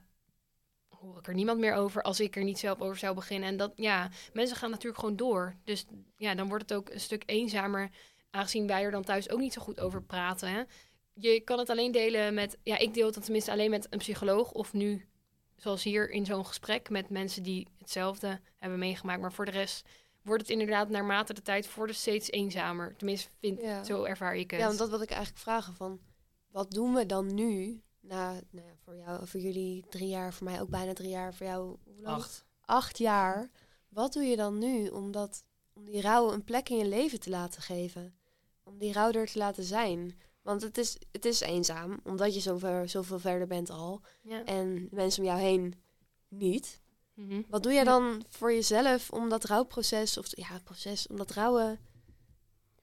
hoor 0.88 1.18
ik 1.18 1.26
er 1.26 1.34
niemand 1.34 1.58
meer 1.58 1.74
over 1.74 2.02
als 2.02 2.20
ik 2.20 2.36
er 2.36 2.44
niet 2.44 2.58
zelf 2.58 2.80
over 2.80 2.96
zou 2.96 3.14
beginnen. 3.14 3.48
En 3.48 3.56
dat, 3.56 3.72
ja, 3.74 4.10
mensen 4.32 4.56
gaan 4.56 4.70
natuurlijk 4.70 5.00
gewoon 5.00 5.16
door. 5.16 5.56
Dus 5.64 5.84
ja, 6.16 6.34
dan 6.34 6.48
wordt 6.48 6.68
het 6.68 6.78
ook 6.78 6.90
een 6.90 7.00
stuk 7.00 7.22
eenzamer, 7.26 7.90
aangezien 8.30 8.66
wij 8.66 8.82
er 8.82 8.90
dan 8.90 9.04
thuis 9.04 9.30
ook 9.30 9.38
niet 9.38 9.52
zo 9.52 9.62
goed 9.62 9.80
over 9.80 10.02
praten. 10.02 10.48
Hè? 10.48 10.62
Je 11.14 11.40
kan 11.40 11.58
het 11.58 11.70
alleen 11.70 11.92
delen 11.92 12.34
met, 12.34 12.58
ja, 12.62 12.78
ik 12.78 12.94
deel 12.94 13.06
het 13.06 13.22
tenminste 13.22 13.50
alleen 13.50 13.70
met 13.70 13.86
een 13.90 13.98
psycholoog 13.98 14.52
of 14.52 14.72
nu, 14.72 15.06
zoals 15.56 15.82
hier 15.82 16.10
in 16.10 16.26
zo'n 16.26 16.46
gesprek 16.46 16.90
met 16.90 17.10
mensen 17.10 17.42
die 17.42 17.68
hetzelfde 17.78 18.40
hebben 18.58 18.78
meegemaakt. 18.78 19.20
Maar 19.20 19.32
voor 19.32 19.44
de 19.44 19.50
rest 19.50 19.88
wordt 20.22 20.42
het 20.42 20.50
inderdaad 20.50 20.88
naarmate 20.88 21.34
de 21.34 21.42
tijd 21.42 21.66
voor 21.66 21.86
de 21.86 21.92
steeds 21.92 22.30
eenzamer. 22.30 22.96
Tenminste, 22.96 23.30
vind, 23.40 23.86
zo 23.86 24.04
ervaar 24.04 24.36
ik 24.36 24.50
het. 24.50 24.60
Ja, 24.60 24.66
want 24.66 24.78
dat 24.78 24.90
wat 24.90 25.02
ik 25.02 25.10
eigenlijk 25.10 25.40
vragen 25.40 25.74
van, 25.74 26.00
wat 26.50 26.70
doen 26.70 26.94
we 26.94 27.06
dan 27.06 27.34
nu 27.34 27.82
na, 28.00 28.32
nou 28.50 28.66
ja, 28.66 28.74
voor 28.84 28.96
jou, 28.96 29.26
voor 29.26 29.40
jullie 29.40 29.84
drie 29.88 30.08
jaar, 30.08 30.32
voor 30.32 30.44
mij 30.44 30.60
ook 30.60 30.68
bijna 30.68 30.92
drie 30.92 31.10
jaar, 31.10 31.34
voor 31.34 31.46
jou 31.46 31.76
hoe 31.84 32.02
lang? 32.02 32.16
Acht. 32.16 32.44
Acht 32.64 32.98
jaar. 32.98 33.50
Wat 33.88 34.12
doe 34.12 34.22
je 34.22 34.36
dan 34.36 34.58
nu 34.58 34.88
om, 34.88 35.10
dat, 35.10 35.44
om 35.72 35.84
die 35.84 36.00
rouw 36.00 36.32
een 36.32 36.44
plek 36.44 36.68
in 36.68 36.76
je 36.76 36.86
leven 36.86 37.20
te 37.20 37.30
laten 37.30 37.62
geven? 37.62 38.14
Om 38.64 38.78
die 38.78 38.92
rouw 38.92 39.12
er 39.12 39.26
te 39.26 39.38
laten 39.38 39.64
zijn? 39.64 40.20
Want 40.42 40.62
het 40.62 40.78
is, 40.78 40.96
het 41.12 41.24
is 41.24 41.40
eenzaam, 41.40 42.00
omdat 42.04 42.34
je 42.34 42.40
zoveel, 42.40 42.88
zoveel 42.88 43.18
verder 43.18 43.46
bent 43.46 43.70
al. 43.70 44.02
Ja. 44.22 44.44
En 44.44 44.88
mensen 44.90 45.22
om 45.22 45.28
jou 45.28 45.40
heen 45.40 45.74
niet. 46.28 46.80
Mhm. 47.14 47.42
Wat 47.48 47.62
doe 47.62 47.72
je 47.72 47.84
dan 47.84 48.24
voor 48.28 48.52
jezelf 48.52 49.10
om 49.10 49.28
dat 49.28 49.44
rouwproces, 49.44 50.18
of 50.18 50.36
ja, 50.36 50.46
het 50.46 50.64
proces, 50.64 51.06
om 51.06 51.16
dat 51.16 51.30
rouwen 51.30 51.80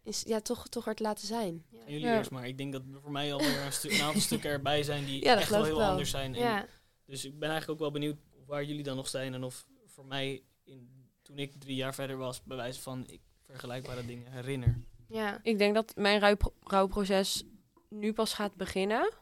is 0.03 0.23
ja, 0.27 0.41
toch, 0.41 0.67
toch 0.67 0.87
er 0.87 0.95
te 0.95 1.03
laten 1.03 1.27
zijn. 1.27 1.65
Ja. 1.69 1.79
jullie 1.87 2.07
eerst 2.07 2.31
maar. 2.31 2.47
Ik 2.47 2.57
denk 2.57 2.73
dat 2.73 2.81
er 2.93 3.01
voor 3.01 3.11
mij 3.11 3.33
alweer 3.33 3.59
een, 3.61 3.91
een 3.91 4.01
aantal 4.01 4.21
stukken 4.21 4.49
erbij 4.49 4.83
zijn 4.83 5.05
die 5.05 5.25
echt 5.25 5.49
wel 5.49 5.63
heel 5.63 5.83
anders 5.83 6.09
zijn. 6.09 6.35
En 6.35 6.67
dus 7.05 7.25
ik 7.25 7.39
ben 7.39 7.49
eigenlijk 7.49 7.71
ook 7.71 7.91
wel 7.91 7.99
benieuwd 7.99 8.17
waar 8.45 8.63
jullie 8.63 8.83
dan 8.83 8.95
nog 8.95 9.07
zijn. 9.07 9.33
En 9.33 9.43
of 9.43 9.67
voor 9.85 10.05
mij, 10.05 10.43
in, 10.63 11.09
toen 11.21 11.37
ik 11.37 11.59
drie 11.59 11.75
jaar 11.75 11.93
verder 11.93 12.17
was, 12.17 12.43
bij 12.43 12.57
wijze 12.57 12.81
van 12.81 13.07
ik 13.07 13.21
vergelijkbare 13.41 14.05
dingen 14.05 14.31
herinner. 14.31 14.81
Ja, 15.09 15.39
ik 15.43 15.57
denk 15.57 15.73
dat 15.73 15.95
mijn 15.95 16.37
rouwproces 16.63 17.43
nu 17.87 18.13
pas 18.13 18.33
gaat 18.33 18.55
beginnen. 18.55 19.13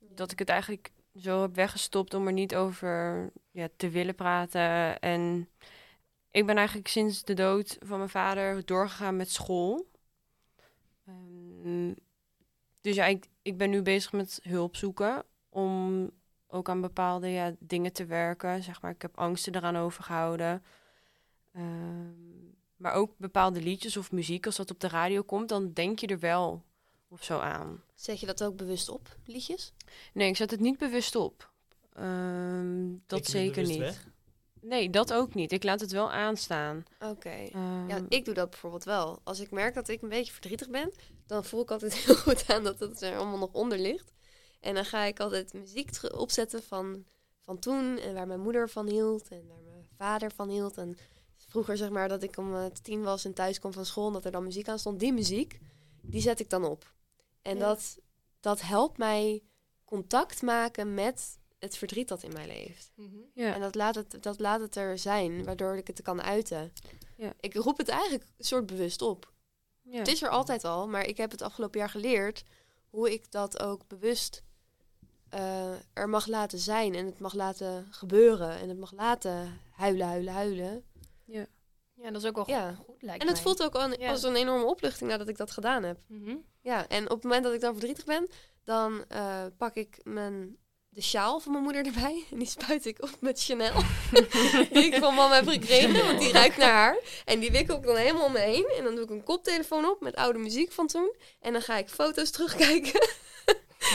Dat 0.00 0.32
ik 0.32 0.38
het 0.38 0.48
eigenlijk 0.48 0.90
zo 1.14 1.42
heb 1.42 1.54
weggestopt 1.54 2.14
om 2.14 2.26
er 2.26 2.32
niet 2.32 2.54
over 2.54 3.30
ja, 3.50 3.68
te 3.76 3.88
willen 3.88 4.14
praten. 4.14 5.00
En 5.00 5.48
ik 6.30 6.46
ben 6.46 6.56
eigenlijk 6.56 6.88
sinds 6.88 7.24
de 7.24 7.34
dood 7.34 7.76
van 7.80 7.98
mijn 7.98 8.10
vader 8.10 8.66
doorgegaan 8.66 9.16
met 9.16 9.30
school. 9.30 9.86
Ehm, 11.06 11.94
dus 12.80 12.94
ja, 12.94 13.04
ik, 13.04 13.26
ik 13.42 13.56
ben 13.56 13.70
nu 13.70 13.82
bezig 13.82 14.12
met 14.12 14.40
hulp 14.42 14.76
zoeken 14.76 15.24
om 15.48 16.10
ook 16.46 16.68
aan 16.68 16.80
bepaalde 16.80 17.28
ja, 17.28 17.54
dingen 17.58 17.92
te 17.92 18.04
werken. 18.04 18.62
Zeg 18.62 18.82
maar, 18.82 18.90
ik 18.90 19.02
heb 19.02 19.18
angsten 19.18 19.54
eraan 19.54 19.76
overgehouden. 19.76 20.64
Um, 21.56 22.58
maar 22.80 22.92
ook 22.92 23.12
bepaalde 23.16 23.60
liedjes 23.60 23.96
of 23.96 24.12
muziek, 24.12 24.46
als 24.46 24.56
dat 24.56 24.70
op 24.70 24.80
de 24.80 24.88
radio 24.88 25.22
komt, 25.22 25.48
dan 25.48 25.72
denk 25.72 25.98
je 25.98 26.06
er 26.06 26.18
wel 26.18 26.64
of 27.08 27.24
zo 27.24 27.38
aan. 27.38 27.82
Zet 27.94 28.20
je 28.20 28.26
dat 28.26 28.42
ook 28.42 28.56
bewust 28.56 28.88
op, 28.88 29.16
liedjes? 29.24 29.72
Nee, 30.12 30.28
ik 30.28 30.36
zet 30.36 30.50
het 30.50 30.60
niet 30.60 30.78
bewust 30.78 31.14
op. 31.14 31.50
Ehm, 31.92 32.88
dat 33.06 33.26
zeker 33.26 33.66
niet. 33.66 34.08
Nee, 34.60 34.90
dat 34.90 35.12
ook 35.12 35.34
niet. 35.34 35.52
Ik 35.52 35.62
laat 35.62 35.80
het 35.80 35.92
wel 35.92 36.12
aanstaan. 36.12 36.84
Oké. 37.00 37.28
Ehm, 37.28 37.88
ja, 37.88 38.00
ik 38.08 38.24
doe 38.24 38.34
dat 38.34 38.50
bijvoorbeeld 38.50 38.84
wel. 38.84 39.20
Als 39.24 39.40
ik 39.40 39.50
merk 39.50 39.74
dat 39.74 39.88
ik 39.88 40.02
een 40.02 40.08
beetje 40.08 40.32
verdrietig 40.32 40.68
ben, 40.68 40.92
dan 41.26 41.44
voel 41.44 41.62
ik 41.62 41.70
altijd 41.70 41.94
heel 42.04 42.14
goed 42.14 42.50
aan 42.50 42.64
dat 42.64 42.80
het 42.80 43.02
er 43.02 43.16
allemaal 43.16 43.38
nog 43.38 43.52
onder 43.52 43.78
ligt. 43.78 44.12
En 44.60 44.74
dan 44.74 44.84
ga 44.84 45.04
ik 45.04 45.20
altijd 45.20 45.52
muziek 45.52 45.90
opzetten 46.12 46.62
van 46.62 47.04
van 47.50 47.58
toen 47.58 47.98
en 47.98 48.14
waar 48.14 48.26
mijn 48.26 48.40
moeder 48.40 48.68
van 48.68 48.88
hield 48.88 49.28
en 49.28 49.46
waar 49.46 49.62
mijn 49.64 49.86
vader 49.96 50.32
van 50.32 50.48
hield. 50.48 50.76
En 50.76 50.96
vroeger 51.50 51.76
zeg 51.76 51.90
maar 51.90 52.08
dat 52.08 52.22
ik 52.22 52.36
om 52.36 52.54
uh, 52.54 52.64
tien 52.82 53.02
was 53.02 53.24
en 53.24 53.34
thuis 53.34 53.58
kwam 53.58 53.72
van 53.72 53.86
school 53.86 54.06
en 54.06 54.12
dat 54.12 54.24
er 54.24 54.30
dan 54.30 54.42
muziek 54.42 54.68
aan 54.68 54.78
stond. 54.78 55.00
Die 55.00 55.12
muziek, 55.12 55.60
die 56.00 56.20
zet 56.20 56.40
ik 56.40 56.50
dan 56.50 56.64
op. 56.64 56.92
En 57.42 57.58
dat, 57.58 57.98
dat 58.40 58.60
helpt 58.60 58.98
mij 58.98 59.42
contact 59.84 60.42
maken 60.42 60.94
met 60.94 61.38
het 61.58 61.76
verdriet 61.76 62.08
dat 62.08 62.22
in 62.22 62.32
mij 62.32 62.46
leeft. 62.46 62.92
Mhm. 62.94 63.16
ja. 63.34 63.54
En 63.54 63.60
dat 63.60 63.74
laat, 63.74 63.94
het, 63.94 64.16
dat 64.20 64.38
laat 64.38 64.60
het 64.60 64.76
er 64.76 64.98
zijn, 64.98 65.44
waardoor 65.44 65.76
ik 65.76 65.86
het 65.86 66.02
kan 66.02 66.22
uiten. 66.22 66.72
Ja. 67.16 67.32
Ik 67.40 67.54
roep 67.54 67.78
het 67.78 67.88
eigenlijk 67.88 68.24
een 68.36 68.44
soort 68.44 68.66
bewust 68.66 69.02
op. 69.02 69.32
Ja. 69.82 69.98
Het 69.98 70.08
is 70.08 70.22
er 70.22 70.28
altijd 70.28 70.64
al, 70.64 70.88
maar 70.88 71.06
ik 71.06 71.16
heb 71.16 71.30
het 71.30 71.42
afgelopen 71.42 71.78
jaar 71.78 71.90
geleerd 71.90 72.44
hoe 72.90 73.12
ik 73.12 73.30
dat 73.30 73.60
ook 73.60 73.86
bewust 73.86 74.42
uh, 75.34 75.72
er 75.92 76.08
mag 76.08 76.26
laten 76.26 76.58
zijn 76.58 76.94
en 76.94 77.06
het 77.06 77.18
mag 77.18 77.34
laten 77.34 77.86
gebeuren 77.90 78.58
en 78.58 78.68
het 78.68 78.78
mag 78.78 78.92
laten 78.92 79.60
huilen, 79.70 80.06
huilen, 80.06 80.32
huilen. 80.32 80.84
Ja, 81.30 81.46
ja 81.94 82.10
dat 82.10 82.22
is 82.22 82.28
ook 82.28 82.36
wel 82.36 82.48
ja. 82.48 82.74
goed, 82.84 83.02
lijkt 83.02 83.22
En 83.22 83.28
het 83.28 83.40
voelt 83.40 83.62
ook 83.62 83.74
als 83.74 84.22
een 84.22 84.36
enorme 84.36 84.64
opluchting 84.64 85.10
nadat 85.10 85.28
ik 85.28 85.36
dat 85.36 85.50
gedaan 85.50 85.82
heb. 85.82 85.98
Mhm. 86.06 86.36
Ja, 86.60 86.88
en 86.88 87.04
op 87.04 87.10
het 87.10 87.22
moment 87.22 87.44
dat 87.44 87.52
ik 87.52 87.60
dan 87.60 87.72
verdrietig 87.72 88.04
ben, 88.04 88.28
dan 88.64 89.04
uh, 89.12 89.44
pak 89.56 89.74
ik 89.74 90.00
mijn 90.02 90.58
de 90.92 91.02
sjaal 91.02 91.40
van 91.40 91.52
mijn 91.52 91.64
moeder 91.64 91.86
erbij. 91.86 92.24
En 92.30 92.38
die 92.38 92.48
spuit 92.48 92.86
ik 92.86 93.02
op 93.02 93.16
met 93.20 93.42
Chanel. 93.42 93.72
die 94.72 94.84
ik 94.84 94.94
van 94.94 95.14
mama 95.14 95.34
heb 95.34 95.48
gekregen, 95.48 96.06
want 96.06 96.20
die 96.20 96.32
ruikt 96.32 96.56
naar 96.56 96.72
haar. 96.72 96.98
En 97.24 97.40
die 97.40 97.50
wikkel 97.50 97.76
ik 97.76 97.82
dan 97.82 97.96
helemaal 97.96 98.24
om 98.24 98.32
me 98.32 98.38
heen. 98.38 98.72
En 98.76 98.84
dan 98.84 98.94
doe 98.94 99.04
ik 99.04 99.10
een 99.10 99.24
koptelefoon 99.24 99.84
op 99.84 100.00
met 100.00 100.14
oude 100.14 100.38
muziek 100.38 100.72
van 100.72 100.86
toen. 100.86 101.14
En 101.40 101.52
dan 101.52 101.62
ga 101.62 101.76
ik 101.76 101.88
foto's 101.88 102.30
terugkijken. 102.30 103.08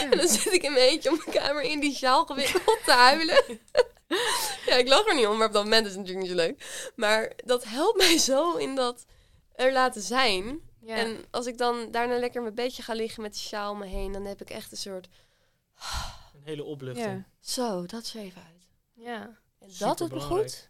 En 0.02 0.18
dan 0.18 0.28
zit 0.28 0.54
ik 0.54 0.64
in 0.64 0.74
mijn 0.74 0.90
eentje 0.90 1.12
op 1.12 1.26
mijn 1.26 1.38
kamer 1.38 1.64
in 1.64 1.80
die 1.80 1.96
sjaal 1.96 2.26
gewikkeld 2.26 2.80
te 2.86 2.92
huilen. 3.08 3.44
ja, 4.66 4.76
ik 4.76 4.88
lach 4.88 5.08
er 5.08 5.16
niet 5.16 5.28
om, 5.28 5.38
maar 5.38 5.48
op 5.48 5.54
dat 5.54 5.64
moment 5.64 5.86
is 5.86 5.92
het 5.92 6.00
natuurlijk 6.00 6.28
niet 6.28 6.38
zo 6.38 6.46
leuk. 6.46 6.92
Maar 6.96 7.34
dat 7.46 7.64
helpt 7.64 7.98
mij 7.98 8.18
zo 8.18 8.56
in 8.56 8.76
dat 8.76 9.06
er 9.56 9.72
laten 9.72 10.02
zijn. 10.02 10.60
En 10.86 11.26
als 11.32 11.46
ik 11.46 11.58
dan 11.58 11.92
daarna 11.92 12.20
lekker 12.20 12.42
mijn 12.42 12.56
bedje 12.56 12.84
ga 12.84 12.94
liggen 12.94 13.22
met 13.22 13.34
de 13.34 13.40
sjaal 13.40 13.72
om 13.72 13.80
me 13.80 13.86
heen, 13.86 14.12
dan 14.12 14.26
heb 14.26 14.42
ik 14.42 14.50
echt 14.50 14.72
een 14.72 14.78
soort 14.78 15.08
hele 16.44 16.64
opluchting. 16.64 17.26
Zo, 17.40 17.86
dat 17.86 18.04
is 18.04 18.14
even 18.14 18.42
uit. 18.42 18.68
Ja. 18.94 19.40
En 19.60 19.70
dat 19.80 19.98
doet 19.98 20.12
me 20.12 20.20
goed. 20.20 20.70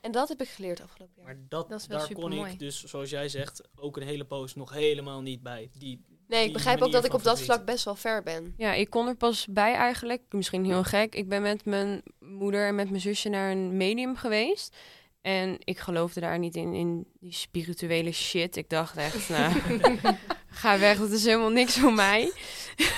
En 0.00 0.12
dat 0.12 0.28
heb 0.28 0.40
ik 0.40 0.48
geleerd 0.48 0.80
afgelopen 0.80 1.14
jaar. 1.16 1.24
Maar 1.24 1.36
dat, 1.48 1.68
dat 1.68 1.86
daar 1.88 2.12
kon 2.12 2.32
ik 2.32 2.58
dus, 2.58 2.84
zoals 2.84 3.10
jij 3.10 3.28
zegt, 3.28 3.68
ook 3.76 3.96
een 3.96 4.06
hele 4.06 4.24
post 4.24 4.56
nog 4.56 4.72
helemaal 4.72 5.20
niet 5.20 5.42
bij. 5.42 5.70
Die, 5.78 6.04
nee, 6.26 6.46
ik 6.46 6.52
begrijp 6.52 6.82
ook 6.82 6.92
dat 6.92 7.04
ik 7.04 7.12
op 7.12 7.22
dat 7.22 7.40
vlak 7.40 7.64
best 7.64 7.84
wel 7.84 7.94
ver 7.94 8.22
ben. 8.22 8.54
Ja, 8.56 8.72
ik 8.72 8.90
kon 8.90 9.08
er 9.08 9.16
pas 9.16 9.46
bij 9.50 9.74
eigenlijk. 9.74 10.22
Misschien 10.30 10.64
heel 10.64 10.84
gek. 10.84 11.14
Ik 11.14 11.28
ben 11.28 11.42
met 11.42 11.64
mijn 11.64 12.02
moeder 12.18 12.66
en 12.66 12.74
met 12.74 12.88
mijn 12.90 13.00
zusje 13.00 13.28
naar 13.28 13.50
een 13.50 13.76
medium 13.76 14.16
geweest. 14.16 14.76
En 15.22 15.56
ik 15.64 15.78
geloofde 15.78 16.20
daar 16.20 16.38
niet 16.38 16.56
in, 16.56 16.74
in 16.74 17.06
die 17.20 17.32
spirituele 17.32 18.12
shit. 18.12 18.56
Ik 18.56 18.68
dacht 18.68 18.96
echt, 18.96 19.28
nou, 19.28 19.52
ga 20.48 20.78
weg, 20.78 20.98
dat 20.98 21.10
is 21.10 21.24
helemaal 21.24 21.50
niks 21.50 21.78
voor 21.78 21.92
mij. 21.92 22.32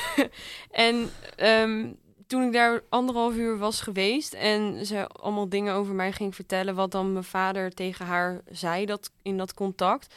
en 0.71 1.11
um, 1.41 1.99
toen 2.29 2.43
ik 2.43 2.53
daar 2.53 2.83
anderhalf 2.89 3.35
uur 3.35 3.59
was 3.59 3.81
geweest 3.81 4.33
en 4.33 4.87
ze 4.87 5.07
allemaal 5.07 5.49
dingen 5.49 5.75
over 5.75 5.95
mij 5.95 6.13
ging 6.13 6.35
vertellen, 6.35 6.75
wat 6.75 6.91
dan 6.91 7.13
mijn 7.13 7.25
vader 7.25 7.75
tegen 7.75 8.07
haar 8.07 8.41
zei 8.51 8.87
dat, 8.87 9.11
in 9.23 9.37
dat 9.37 9.55
contact, 9.55 10.15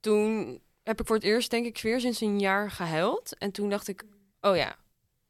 toen 0.00 0.60
heb 0.82 1.00
ik 1.00 1.06
voor 1.06 1.16
het 1.16 1.24
eerst, 1.24 1.50
denk 1.50 1.66
ik, 1.66 1.78
weer 1.82 2.00
sinds 2.00 2.20
een 2.20 2.40
jaar 2.40 2.70
gehuild. 2.70 3.38
En 3.38 3.50
toen 3.50 3.70
dacht 3.70 3.88
ik, 3.88 4.04
oh 4.40 4.56
ja, 4.56 4.76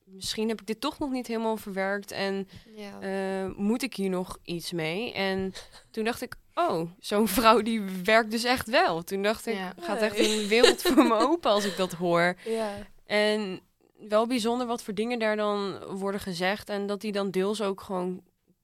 misschien 0.04 0.48
heb 0.48 0.60
ik 0.60 0.66
dit 0.66 0.80
toch 0.80 0.98
nog 0.98 1.10
niet 1.10 1.26
helemaal 1.26 1.56
verwerkt 1.56 2.10
en 2.10 2.48
ja. 2.76 3.00
Eh, 3.00 3.56
moet 3.56 3.82
ik 3.82 3.94
hier 3.94 4.10
nog 4.10 4.38
iets 4.42 4.72
mee? 4.72 5.12
En 5.12 5.52
toen 5.90 6.04
dacht 6.04 6.22
ik, 6.22 6.34
oh, 6.54 6.90
zo'n 6.98 7.28
vrouw 7.28 7.62
die 7.62 7.80
werkt 8.04 8.30
dus 8.30 8.44
echt 8.44 8.68
wel. 8.68 9.02
Toen 9.02 9.22
dacht 9.22 9.46
ik, 9.46 9.58
gaat 9.80 10.00
echt 10.00 10.18
een 10.18 10.48
wereld 10.48 10.82
voor 10.82 11.06
me 11.06 11.14
open 11.14 11.50
als 11.50 11.64
ik 11.64 11.76
dat 11.76 11.92
hoor. 11.92 12.36
Ja. 12.44 12.70
En 13.06 13.60
wel 14.08 14.26
bijzonder 14.26 14.66
wat 14.66 14.82
voor 14.82 14.94
dingen 14.94 15.18
daar 15.18 15.36
dan 15.36 15.84
worden 15.84 16.20
gezegd. 16.20 16.68
En 16.68 16.86
dat 16.86 17.00
die 17.00 17.12
dan 17.12 17.30
deels 17.30 17.62
ook 17.62 17.80
gewoon 17.80 18.22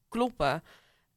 kloppen. 0.09 0.62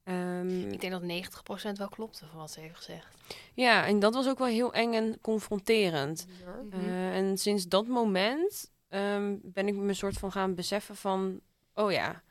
Um, 0.03 0.71
ik 0.71 0.81
denk 0.81 0.91
dat 0.93 1.31
90% 1.71 1.77
wel 1.77 1.89
klopte 1.89 2.25
van 2.25 2.39
wat 2.39 2.51
ze 2.51 2.59
heeft 2.59 2.75
gezegd. 2.75 3.15
Ja, 3.53 3.85
en 3.85 3.99
dat 3.99 4.13
was 4.13 4.27
ook 4.27 4.37
wel 4.37 4.47
heel 4.47 4.73
eng 4.73 4.93
en 4.93 5.21
confronterend. 5.21 6.27
Uh, 6.73 7.15
en 7.15 7.37
sinds 7.37 7.67
dat 7.67 7.87
moment 7.87 8.71
um, 8.89 9.39
ben 9.43 9.67
ik 9.67 9.75
me 9.75 9.93
soort 9.93 10.17
van 10.17 10.31
gaan 10.31 10.55
beseffen 10.55 10.95
van... 10.95 11.41
oh 11.73 11.91
ja, 11.91 12.23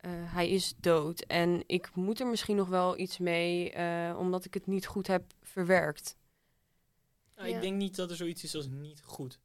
uh, 0.00 0.10
hij 0.12 0.50
is 0.50 0.74
dood. 0.76 1.20
En 1.20 1.62
ik 1.66 1.94
moet 1.94 2.20
er 2.20 2.26
misschien 2.26 2.56
nog 2.56 2.68
wel 2.68 2.98
iets 2.98 3.18
mee... 3.18 3.74
Uh, 3.74 4.16
omdat 4.18 4.44
ik 4.44 4.54
het 4.54 4.66
niet 4.66 4.86
goed 4.86 5.06
heb 5.06 5.32
verwerkt. 5.42 6.16
Nou, 7.36 7.48
Ik 7.48 7.60
denk 7.60 7.76
niet 7.76 7.96
dat 7.96 8.10
er 8.10 8.16
zoiets 8.16 8.44
is 8.44 8.54
als 8.54 8.68
niet 8.68 9.02
goed. 9.04 9.38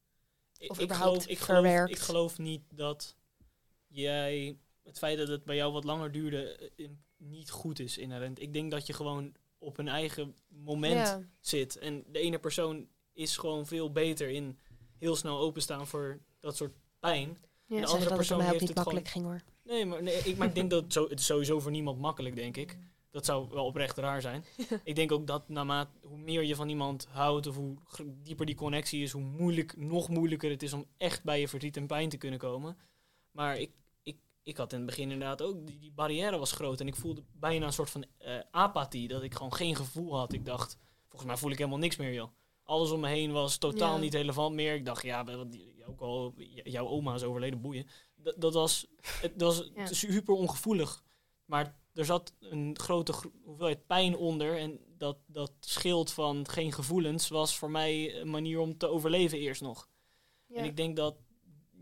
Of 0.68 0.80
ik, 0.80 0.94
geloof, 0.94 1.28
ik, 1.28 1.40
geloof, 1.40 1.90
ik 1.90 2.00
geloof 2.00 2.38
niet 2.38 2.62
dat 2.70 3.16
jij 3.88 4.58
het 4.88 4.98
feit 4.98 5.18
dat 5.18 5.28
het 5.28 5.44
bij 5.44 5.56
jou 5.56 5.74
wat 5.74 5.84
langer 5.84 6.12
duurde 6.12 6.72
uh, 6.78 6.88
niet 7.18 7.50
goed 7.50 7.80
is 7.80 7.98
inherent. 7.98 8.42
Ik 8.42 8.54
denk 8.54 8.72
dat 8.72 8.88
je 8.88 8.94
gewoon 8.94 9.36
op 9.58 9.78
een 9.78 9.88
eigen 9.88 10.36
moment 10.48 11.28
zit. 11.40 11.78
En 11.78 12.04
de 12.08 12.20
ene 12.20 12.40
persoon 12.40 12.88
is 13.14 13.38
gewoon 13.38 13.66
veel 13.66 13.92
beter 13.92 14.30
in 14.30 14.60
heel 14.98 15.16
snel 15.16 15.40
openstaan 15.40 15.88
voor 15.88 16.20
dat 16.40 16.56
soort 16.56 16.76
pijn. 17.00 17.38
Ja, 17.66 17.80
de 17.80 17.88
andere 17.88 18.16
persoon 18.16 18.42
heeft 18.42 18.60
niet 18.60 18.70
het 18.70 18.78
makkelijk 18.78 19.08
ging 19.08 19.26
hoor. 19.26 19.42
Nee, 19.64 19.86
maar, 19.86 20.04
nee, 20.04 20.16
ik, 20.16 20.38
maar 20.38 20.48
ik 20.48 20.56
denk 20.56 20.70
dat 20.70 20.84
het, 20.84 20.94
zo, 20.94 21.10
het 21.10 21.20
is 21.20 21.26
sowieso 21.26 21.60
voor 21.60 21.72
niemand 21.72 22.00
makkelijk, 22.00 22.36
denk 22.36 22.58
ik. 22.58 22.78
Dat 23.12 23.26
zou 23.26 23.50
wel 23.50 23.66
oprecht 23.66 23.98
raar 23.98 24.22
zijn. 24.22 24.46
ik 24.84 24.96
denk 24.96 25.12
ook 25.12 25.28
dat 25.28 25.50
naarmate 25.50 25.92
hoe 26.02 26.18
meer 26.18 26.44
je 26.44 26.56
van 26.56 26.70
iemand 26.70 27.08
houdt 27.10 27.48
of 27.48 27.56
hoe 27.56 27.76
dieper 28.06 28.46
die 28.46 28.56
connectie 28.56 29.04
is, 29.04 29.12
hoe 29.12 29.22
moeilijk, 29.22 29.78
nog 29.78 30.10
moeilijker 30.10 30.50
het 30.50 30.64
is 30.64 30.74
om 30.74 30.86
echt 30.98 31.24
bij 31.24 31.40
je 31.40 31.48
verdriet 31.48 31.78
en 31.78 31.88
pijn 31.88 32.10
te 32.10 32.18
kunnen 32.18 32.40
komen. 32.40 32.78
Maar 33.32 33.58
ik, 33.58 33.72
ik, 34.48 34.58
had 34.58 34.72
in 34.72 34.78
het 34.78 34.88
begin 34.88 35.12
inderdaad 35.12 35.42
ook, 35.42 35.68
die, 35.68 35.80
die 35.80 35.92
barrière 35.92 36.38
was 36.38 36.52
groot 36.52 36.80
en 36.80 36.88
ik 36.88 36.96
voelde 36.96 37.24
bijna 37.32 37.66
een 37.66 37.74
soort 37.74 37.90
van 37.90 38.06
uh, 38.20 38.40
apathie, 38.52 39.08
dat 39.08 39.24
ik 39.24 39.34
gewoon 39.34 39.54
geen 39.54 39.76
gevoel 39.76 40.18
had. 40.18 40.34
Ik 40.34 40.46
dacht, 40.46 40.78
volgens 41.08 41.26
mij 41.26 41.38
voel 41.38 41.52
ik 41.52 41.58
helemaal 41.58 41.80
niks 41.80 41.96
meer, 41.96 42.14
joh. 42.14 42.30
Alles 42.64 42.92
om 42.92 43.00
me 43.00 43.08
heen 43.08 43.32
was 43.32 43.58
totaal 43.58 43.98
niet 43.98 44.14
relevant 44.14 44.56
meer. 44.56 44.74
Ik 44.74 44.86
dacht, 44.86 45.04
ja, 45.04 45.26
ook 45.88 46.02
al 46.02 46.34
jouw 46.64 46.88
oma 46.88 47.14
is 47.14 47.24
overleden, 47.24 47.62
boeien. 47.62 47.88
Dat, 48.16 48.36
dat 48.38 48.54
was, 48.54 48.88
het 49.22 49.42
was 49.42 49.70
super 50.00 50.34
ongevoelig. 50.34 51.04
Maar 51.46 51.76
er 51.94 52.06
zat 52.06 52.34
een 52.40 52.80
grote 52.80 53.14
hoeveelheid 53.44 53.88
pijn 53.88 54.18
onder. 54.18 54.58
En 54.58 54.80
dat, 54.98 55.18
dat 55.26 55.52
schild 55.60 56.12
van 56.12 56.48
geen 56.48 56.72
gevoelens 56.72 57.28
was 57.28 57.58
voor 57.58 57.72
mij 57.72 58.22
een 58.22 58.30
manier 58.30 58.60
om 58.60 58.78
te 58.78 58.88
overleven 58.88 59.38
eerst 59.38 59.62
nog. 59.62 59.90
En 60.54 60.66
ik 60.66 60.78
denk 60.78 60.96
dat 60.96 61.16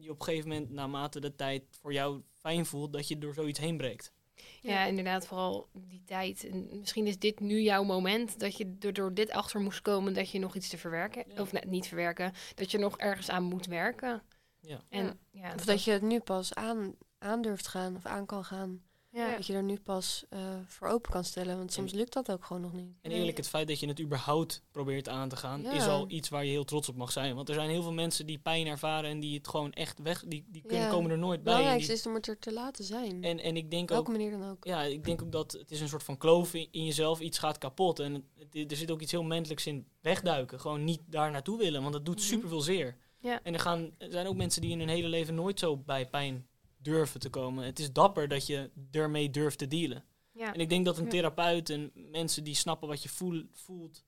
je 0.06 0.12
op 0.12 0.20
een 0.20 0.26
gegeven 0.26 0.50
moment, 0.50 0.70
naarmate 0.70 1.20
de 1.20 1.36
tijd 1.36 1.64
voor 1.82 1.94
jou 1.94 2.22
fijn 2.32 2.66
voelt, 2.66 2.94
dat 2.94 3.08
je 3.08 3.18
door 3.18 3.34
zoiets 3.34 3.60
heen 3.60 3.78
breekt. 3.78 4.14
Ja, 4.62 4.86
inderdaad, 4.86 5.28
vooral 5.28 5.70
die 5.74 6.04
tijd. 6.06 6.50
En 6.50 6.80
misschien 6.80 7.08
is 7.08 7.20
dit 7.20 7.40
nu 7.40 7.62
jouw 7.62 7.84
moment 7.84 8.40
dat 8.40 8.58
je 8.58 8.78
door, 8.78 8.94
door 8.94 9.14
dit 9.14 9.32
achter 9.32 9.62
moest 9.62 9.82
komen 9.82 10.14
dat 10.14 10.30
je 10.30 10.40
nog 10.40 10.56
iets 10.56 10.70
te 10.70 10.78
verwerken, 10.78 11.26
of 11.40 11.52
net 11.52 11.66
niet 11.66 11.88
verwerken, 11.88 12.34
dat 12.56 12.72
je 12.72 12.78
nog 12.78 12.98
ergens 12.98 13.30
aan 13.30 13.44
moet 13.44 13.66
werken. 13.66 14.24
Ja. 14.60 14.82
En, 14.90 15.20
ja. 15.32 15.54
of 15.54 15.66
dat 15.66 15.84
je 15.84 15.92
het 15.92 16.02
nu 16.02 16.20
pas 16.20 16.54
aan, 16.54 16.96
aan 17.18 17.42
durft 17.42 17.68
gaan 17.68 17.96
of 17.96 18.06
aan 18.06 18.26
kan 18.26 18.46
gaan. 18.46 18.84
Ja. 19.16 19.36
Dat 19.36 19.46
je 19.46 19.54
er 19.54 19.64
nu 19.64 19.80
pas 19.80 20.26
uh, 20.30 20.40
voor 20.68 20.88
open 20.88 21.12
kan 21.12 21.24
stellen. 21.24 21.58
Want 21.58 21.74
soms 21.74 21.92
lukt 21.92 22.14
dat 22.14 22.32
ook 22.32 22.46
gewoon 22.46 22.62
nog 22.62 22.74
niet. 22.74 22.94
En 23.02 23.12
eerlijk, 23.12 23.38
het 23.38 23.48
feit 23.48 23.68
dat 23.68 23.80
je 23.80 23.88
het 23.88 24.02
überhaupt 24.02 24.64
probeert 24.72 25.10
aan 25.10 25.30
te 25.30 25.36
gaan, 25.36 25.66
is 25.66 25.88
al 25.88 26.06
iets 26.08 26.30
waar 26.30 26.46
je 26.46 26.52
heel 26.52 26.64
trots 26.64 26.90
op 26.90 26.96
mag 26.96 27.12
zijn. 27.12 27.36
Want 27.36 27.50
er 27.50 27.56
zijn 27.56 27.70
heel 27.70 27.82
veel 27.82 27.94
mensen 27.94 28.26
die 28.26 28.38
pijn 28.38 28.68
ervaren 28.68 29.10
en 29.10 29.20
die 29.20 29.38
het 29.38 29.48
gewoon 29.48 29.72
echt 29.72 30.00
weg, 30.00 30.24
die, 30.28 30.46
die 30.48 30.62
kunnen, 30.68 30.90
komen 30.90 31.12
er 31.12 31.18
nooit 31.18 31.44
bij. 31.44 31.54
Het 31.54 31.62
belangrijkste 31.62 31.94
is 31.94 32.06
om 32.08 32.14
het 32.14 32.28
er 32.28 32.40
te 32.40 32.54
laten 32.54 32.86
zijn. 32.86 33.24
En, 33.24 33.40
en 33.40 33.58
ik 33.58 33.72
denk 33.72 33.90
Welke 33.90 34.10
ook, 34.10 34.18
manier 34.18 34.32
dan 34.32 34.50
ook. 34.50 34.66
Ja, 34.66 34.82
ik 34.82 35.04
denk 35.06 35.22
ook 35.22 35.32
dat 35.32 35.52
het 35.52 35.72
is 35.72 35.82
een 35.82 35.90
soort 35.90 36.04
van 36.04 36.18
kloof 36.18 36.54
in, 36.54 36.86
jezelf. 36.86 37.20
Iets 37.20 37.40
gaat 37.40 37.58
kapot. 37.58 38.00
En 38.00 38.14
het, 38.14 38.72
er 38.72 38.78
zit 38.78 38.92
ook 38.92 39.02
iets 39.02 39.12
heel 39.12 39.24
menselijks 39.24 39.66
in 39.66 39.88
wegduiken. 40.02 40.60
Gewoon 40.60 40.84
niet 40.84 41.02
daar 41.06 41.32
naartoe 41.32 41.58
willen, 41.58 41.82
want 41.82 41.94
dat 41.94 42.06
doet 42.06 42.16
mm 42.16 42.24
super 42.26 42.50
veel 42.50 42.62
zeer. 42.62 42.98
Ja. 43.20 43.40
En 43.44 43.54
er, 43.54 43.60
gaan, 43.60 43.92
er 43.98 44.12
zijn 44.12 44.28
ook 44.28 44.36
mensen 44.36 44.62
die 44.62 44.72
in 44.72 44.80
hun 44.80 44.90
hele 44.90 45.08
leven 45.08 45.36
nooit 45.36 45.60
zo 45.60 45.78
bij 45.78 46.10
pijn 46.10 46.48
durven 46.86 47.20
te 47.20 47.30
komen. 47.30 47.66
Het 47.66 47.80
is 47.80 47.92
dapper 47.92 48.28
dat 48.28 48.48
je 48.48 48.70
ermee 48.92 49.30
durft 49.30 49.58
te 49.58 49.68
dealen. 49.68 50.04
Ja. 50.32 50.54
En 50.54 50.60
ik 50.60 50.70
denk 50.70 50.86
dat 50.86 50.98
een 50.98 51.10
therapeut 51.10 51.70
en 51.70 51.92
mensen 51.94 52.44
die 52.44 52.56
snappen 52.56 52.88
wat 52.88 53.04
je 53.04 53.10
voel, 53.10 53.44
voelt, 53.52 54.04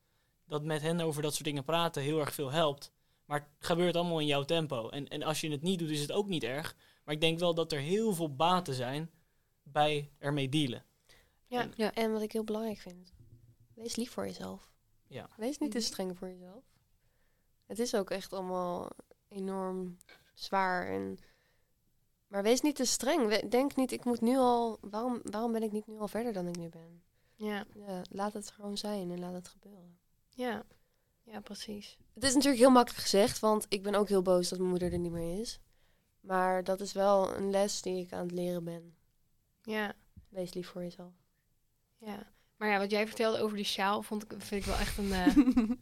dat 0.45 0.63
met 0.63 0.81
hen 0.81 0.99
over 0.99 1.21
dat 1.21 1.33
soort 1.33 1.45
dingen 1.45 1.63
praten 1.63 2.01
heel 2.01 2.19
erg 2.19 2.33
veel 2.33 2.51
helpt. 2.51 2.91
Maar 3.25 3.39
het 3.39 3.65
gebeurt 3.65 3.95
allemaal 3.95 4.19
in 4.19 4.25
jouw 4.25 4.43
tempo. 4.43 4.89
En, 4.89 5.07
en 5.07 5.23
als 5.23 5.41
je 5.41 5.51
het 5.51 5.61
niet 5.61 5.79
doet, 5.79 5.89
is 5.89 6.01
het 6.01 6.11
ook 6.11 6.27
niet 6.27 6.43
erg. 6.43 6.75
Maar 7.03 7.13
ik 7.13 7.21
denk 7.21 7.39
wel 7.39 7.53
dat 7.53 7.71
er 7.71 7.79
heel 7.79 8.13
veel 8.13 8.35
baten 8.35 8.73
zijn 8.73 9.11
bij 9.63 10.11
ermee 10.17 10.49
dealen. 10.49 10.85
Ja, 11.47 11.61
en, 11.61 11.73
ja. 11.75 11.93
en 11.93 12.11
wat 12.11 12.21
ik 12.21 12.31
heel 12.31 12.43
belangrijk 12.43 12.79
vind, 12.79 13.13
wees 13.73 13.95
lief 13.95 14.11
voor 14.11 14.25
jezelf. 14.25 14.71
Ja. 15.07 15.29
Wees 15.37 15.57
niet 15.57 15.71
te 15.71 15.77
mhm. 15.77 15.87
streng 15.87 16.17
voor 16.17 16.27
jezelf. 16.27 16.63
Het 17.65 17.79
is 17.79 17.95
ook 17.95 18.09
echt 18.09 18.33
allemaal 18.33 18.89
enorm 19.27 19.97
zwaar 20.33 20.87
en 20.87 21.17
maar 22.27 22.43
wees 22.43 22.61
niet 22.61 22.75
te 22.75 22.85
streng. 22.85 23.49
Denk 23.49 23.75
niet, 23.75 23.91
ik 23.91 24.05
moet 24.05 24.21
nu 24.21 24.37
al. 24.37 24.77
Waarom, 24.81 25.19
waarom 25.23 25.51
ben 25.51 25.63
ik 25.63 25.71
niet 25.71 25.87
nu 25.87 25.99
al 25.99 26.07
verder 26.07 26.33
dan 26.33 26.47
ik 26.47 26.57
nu 26.57 26.69
ben? 26.69 27.03
Ja. 27.35 27.65
ja. 27.73 28.01
Laat 28.09 28.33
het 28.33 28.49
gewoon 28.49 28.77
zijn 28.77 29.11
en 29.11 29.19
laat 29.19 29.33
het 29.33 29.47
gebeuren. 29.47 29.97
Ja. 30.29 30.63
Ja, 31.23 31.39
precies. 31.39 31.97
Het 32.13 32.23
is 32.23 32.33
natuurlijk 32.33 32.61
heel 32.61 32.71
makkelijk 32.71 33.01
gezegd, 33.01 33.39
want 33.39 33.65
ik 33.69 33.83
ben 33.83 33.95
ook 33.95 34.07
heel 34.07 34.21
boos 34.21 34.49
dat 34.49 34.57
mijn 34.57 34.69
moeder 34.69 34.93
er 34.93 34.99
niet 34.99 35.11
meer 35.11 35.39
is. 35.39 35.59
Maar 36.19 36.63
dat 36.63 36.81
is 36.81 36.93
wel 36.93 37.35
een 37.35 37.49
les 37.49 37.81
die 37.81 38.05
ik 38.05 38.13
aan 38.13 38.25
het 38.25 38.31
leren 38.31 38.63
ben. 38.63 38.95
Ja. 39.61 39.93
Wees 40.29 40.53
lief 40.53 40.67
voor 40.67 40.81
jezelf. 40.81 41.13
Ja. 41.97 42.31
Maar 42.57 42.69
ja, 42.69 42.79
wat 42.79 42.91
jij 42.91 43.07
vertelde 43.07 43.39
over 43.39 43.55
die 43.55 43.65
sjaal, 43.65 44.01
vond 44.01 44.23
ik, 44.23 44.33
vind 44.37 44.61
ik 44.61 44.69
wel 44.69 44.79
echt 44.79 44.97
een 44.97 45.11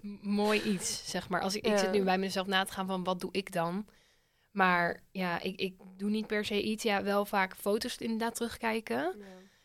uh, 0.01 0.21
mooi 0.21 0.62
iets, 0.62 1.10
zeg 1.10 1.29
maar. 1.29 1.41
Als 1.41 1.55
ik, 1.55 1.67
ik 1.67 1.77
zit 1.77 1.91
nu 1.91 2.03
bij 2.03 2.17
mezelf 2.17 2.47
na 2.47 2.63
te 2.63 2.71
gaan 2.71 2.88
van, 2.88 3.03
wat 3.03 3.19
doe 3.19 3.31
ik 3.31 3.51
dan? 3.51 3.86
Maar 4.55 5.03
ja, 5.11 5.41
ik, 5.41 5.59
ik 5.59 5.75
doe 5.97 6.09
niet 6.09 6.27
per 6.27 6.45
se 6.45 6.61
iets. 6.61 6.83
Ja, 6.83 7.03
wel 7.03 7.25
vaak 7.25 7.55
foto's 7.55 7.97
inderdaad 7.97 8.35
terugkijken. 8.35 9.15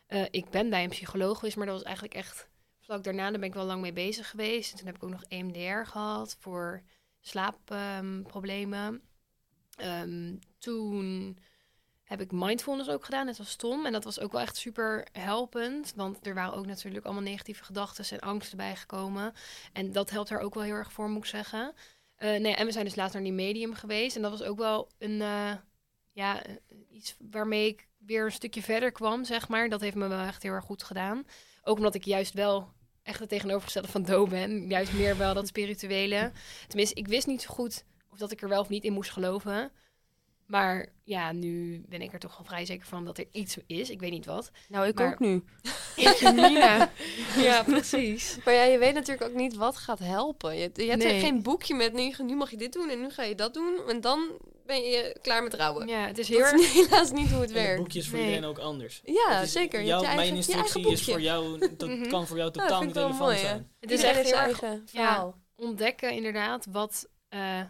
Ja. 0.08 0.18
Uh, 0.18 0.26
ik 0.30 0.50
ben 0.50 0.70
bij 0.70 0.82
een 0.82 0.90
psycholoog 0.90 1.38
geweest, 1.38 1.56
maar 1.56 1.66
dat 1.66 1.74
was 1.74 1.84
eigenlijk 1.84 2.14
echt 2.14 2.48
vlak 2.80 3.04
daarna. 3.04 3.30
Daar 3.30 3.38
ben 3.38 3.48
ik 3.48 3.54
wel 3.54 3.64
lang 3.64 3.80
mee 3.80 3.92
bezig 3.92 4.30
geweest. 4.30 4.70
En 4.72 4.78
toen 4.78 4.86
heb 4.86 4.96
ik 4.96 5.02
ook 5.02 5.10
nog 5.10 5.24
EMDR 5.28 5.90
gehad 5.90 6.36
voor 6.38 6.82
slaapproblemen. 7.20 9.02
Um, 9.84 10.38
toen 10.58 11.38
heb 12.04 12.20
ik 12.20 12.32
mindfulness 12.32 12.88
ook 12.88 13.04
gedaan, 13.04 13.26
net 13.26 13.38
als 13.38 13.56
Tom. 13.56 13.86
En 13.86 13.92
dat 13.92 14.04
was 14.04 14.20
ook 14.20 14.32
wel 14.32 14.40
echt 14.40 14.56
super 14.56 15.06
helpend. 15.12 15.92
Want 15.96 16.26
er 16.26 16.34
waren 16.34 16.54
ook 16.54 16.66
natuurlijk 16.66 17.04
allemaal 17.04 17.22
negatieve 17.22 17.64
gedachten 17.64 18.04
en 18.10 18.28
angsten 18.28 18.56
bijgekomen. 18.56 19.32
En 19.72 19.92
dat 19.92 20.10
helpt 20.10 20.30
er 20.30 20.40
ook 20.40 20.54
wel 20.54 20.62
heel 20.62 20.74
erg 20.74 20.92
voor, 20.92 21.08
moet 21.08 21.24
ik 21.24 21.30
zeggen. 21.30 21.74
Uh, 22.22 22.40
nee, 22.40 22.54
en 22.54 22.66
we 22.66 22.72
zijn 22.72 22.84
dus 22.84 22.94
laatst 22.94 23.14
naar 23.14 23.22
die 23.22 23.32
medium 23.32 23.74
geweest. 23.74 24.16
En 24.16 24.22
dat 24.22 24.30
was 24.30 24.42
ook 24.42 24.58
wel 24.58 24.90
een, 24.98 25.20
uh, 25.20 25.52
ja, 26.12 26.42
iets 26.90 27.16
waarmee 27.30 27.66
ik 27.66 27.88
weer 27.98 28.24
een 28.24 28.32
stukje 28.32 28.62
verder 28.62 28.92
kwam, 28.92 29.24
zeg 29.24 29.48
maar. 29.48 29.68
Dat 29.68 29.80
heeft 29.80 29.96
me 29.96 30.08
wel 30.08 30.26
echt 30.26 30.42
heel 30.42 30.52
erg 30.52 30.64
goed 30.64 30.82
gedaan. 30.82 31.24
Ook 31.62 31.76
omdat 31.76 31.94
ik 31.94 32.04
juist 32.04 32.34
wel 32.34 32.72
echt 33.02 33.20
het 33.20 33.28
tegenovergestelde 33.28 33.88
van 33.88 34.02
Do 34.02 34.26
ben. 34.26 34.68
Juist 34.68 34.92
meer 34.92 35.16
wel 35.16 35.34
dat 35.34 35.46
spirituele. 35.46 36.32
Tenminste, 36.66 36.94
ik 36.94 37.08
wist 37.08 37.26
niet 37.26 37.42
zo 37.42 37.54
goed 37.54 37.84
of 38.10 38.18
dat 38.18 38.30
ik 38.30 38.42
er 38.42 38.48
wel 38.48 38.60
of 38.60 38.68
niet 38.68 38.84
in 38.84 38.92
moest 38.92 39.10
geloven. 39.10 39.72
Maar 40.46 40.88
ja, 41.04 41.32
nu 41.32 41.84
ben 41.88 42.02
ik 42.02 42.12
er 42.12 42.18
toch 42.18 42.36
wel 42.36 42.46
vrij 42.46 42.64
zeker 42.64 42.86
van 42.86 43.04
dat 43.04 43.18
er 43.18 43.26
iets 43.32 43.58
is. 43.66 43.90
Ik 43.90 44.00
weet 44.00 44.10
niet 44.10 44.26
wat. 44.26 44.50
Nou, 44.68 44.86
ik 44.86 45.00
ook 45.00 45.18
nu. 45.18 45.44
Ja, 47.36 47.62
precies. 47.76 48.36
Maar 48.44 48.54
ja, 48.54 48.62
je 48.62 48.78
weet 48.78 48.94
natuurlijk 48.94 49.30
ook 49.30 49.36
niet 49.36 49.56
wat 49.56 49.76
gaat 49.76 49.98
helpen. 49.98 50.58
Je, 50.58 50.70
je 50.74 50.90
hebt 50.90 51.02
geen 51.02 51.42
boekje 51.42 51.74
met 51.74 51.92
nu, 51.92 52.14
nu 52.22 52.34
mag 52.34 52.50
je 52.50 52.56
dit 52.56 52.72
doen 52.72 52.88
en 52.88 53.00
nu 53.00 53.10
ga 53.10 53.22
je 53.22 53.34
dat 53.34 53.54
doen. 53.54 53.80
En 53.88 54.00
dan 54.00 54.20
ben 54.66 54.82
je 54.82 55.16
klaar 55.22 55.42
met 55.42 55.54
rouwen. 55.54 55.88
Ja, 55.88 56.06
het 56.06 56.18
is 56.18 56.28
heel 56.28 56.38
dat 56.38 56.60
is 56.60 56.72
helaas 56.80 57.10
niet 57.10 57.30
hoe 57.30 57.40
het 57.40 57.52
werkt. 57.52 57.70
Het 57.70 57.78
boekje 57.78 57.98
is 57.98 58.08
voor 58.08 58.18
iedereen 58.18 58.44
ook 58.44 58.58
anders. 58.58 59.00
Ja, 59.04 59.44
zeker. 59.44 59.82
Jouw, 59.82 60.02
eigen, 60.02 60.16
mijn 60.16 60.34
instructie 60.34 60.90
is 60.90 61.04
voor 61.04 61.20
jou, 61.20 61.58
dat 61.76 61.88
mhm. 61.88 62.08
kan 62.08 62.26
voor 62.26 62.36
jou 62.36 62.50
totaal 62.50 62.82
niet 62.82 62.96
relevant 62.96 63.38
zijn. 63.38 63.70
Het 63.80 63.90
is 63.90 64.02
echt 64.02 64.22
heel 64.22 64.38
erg 64.38 64.60
ja, 64.92 65.34
ontdekken 65.56 66.12
inderdaad 66.12 66.66
wat... 66.70 67.08
Uh, 67.34 67.60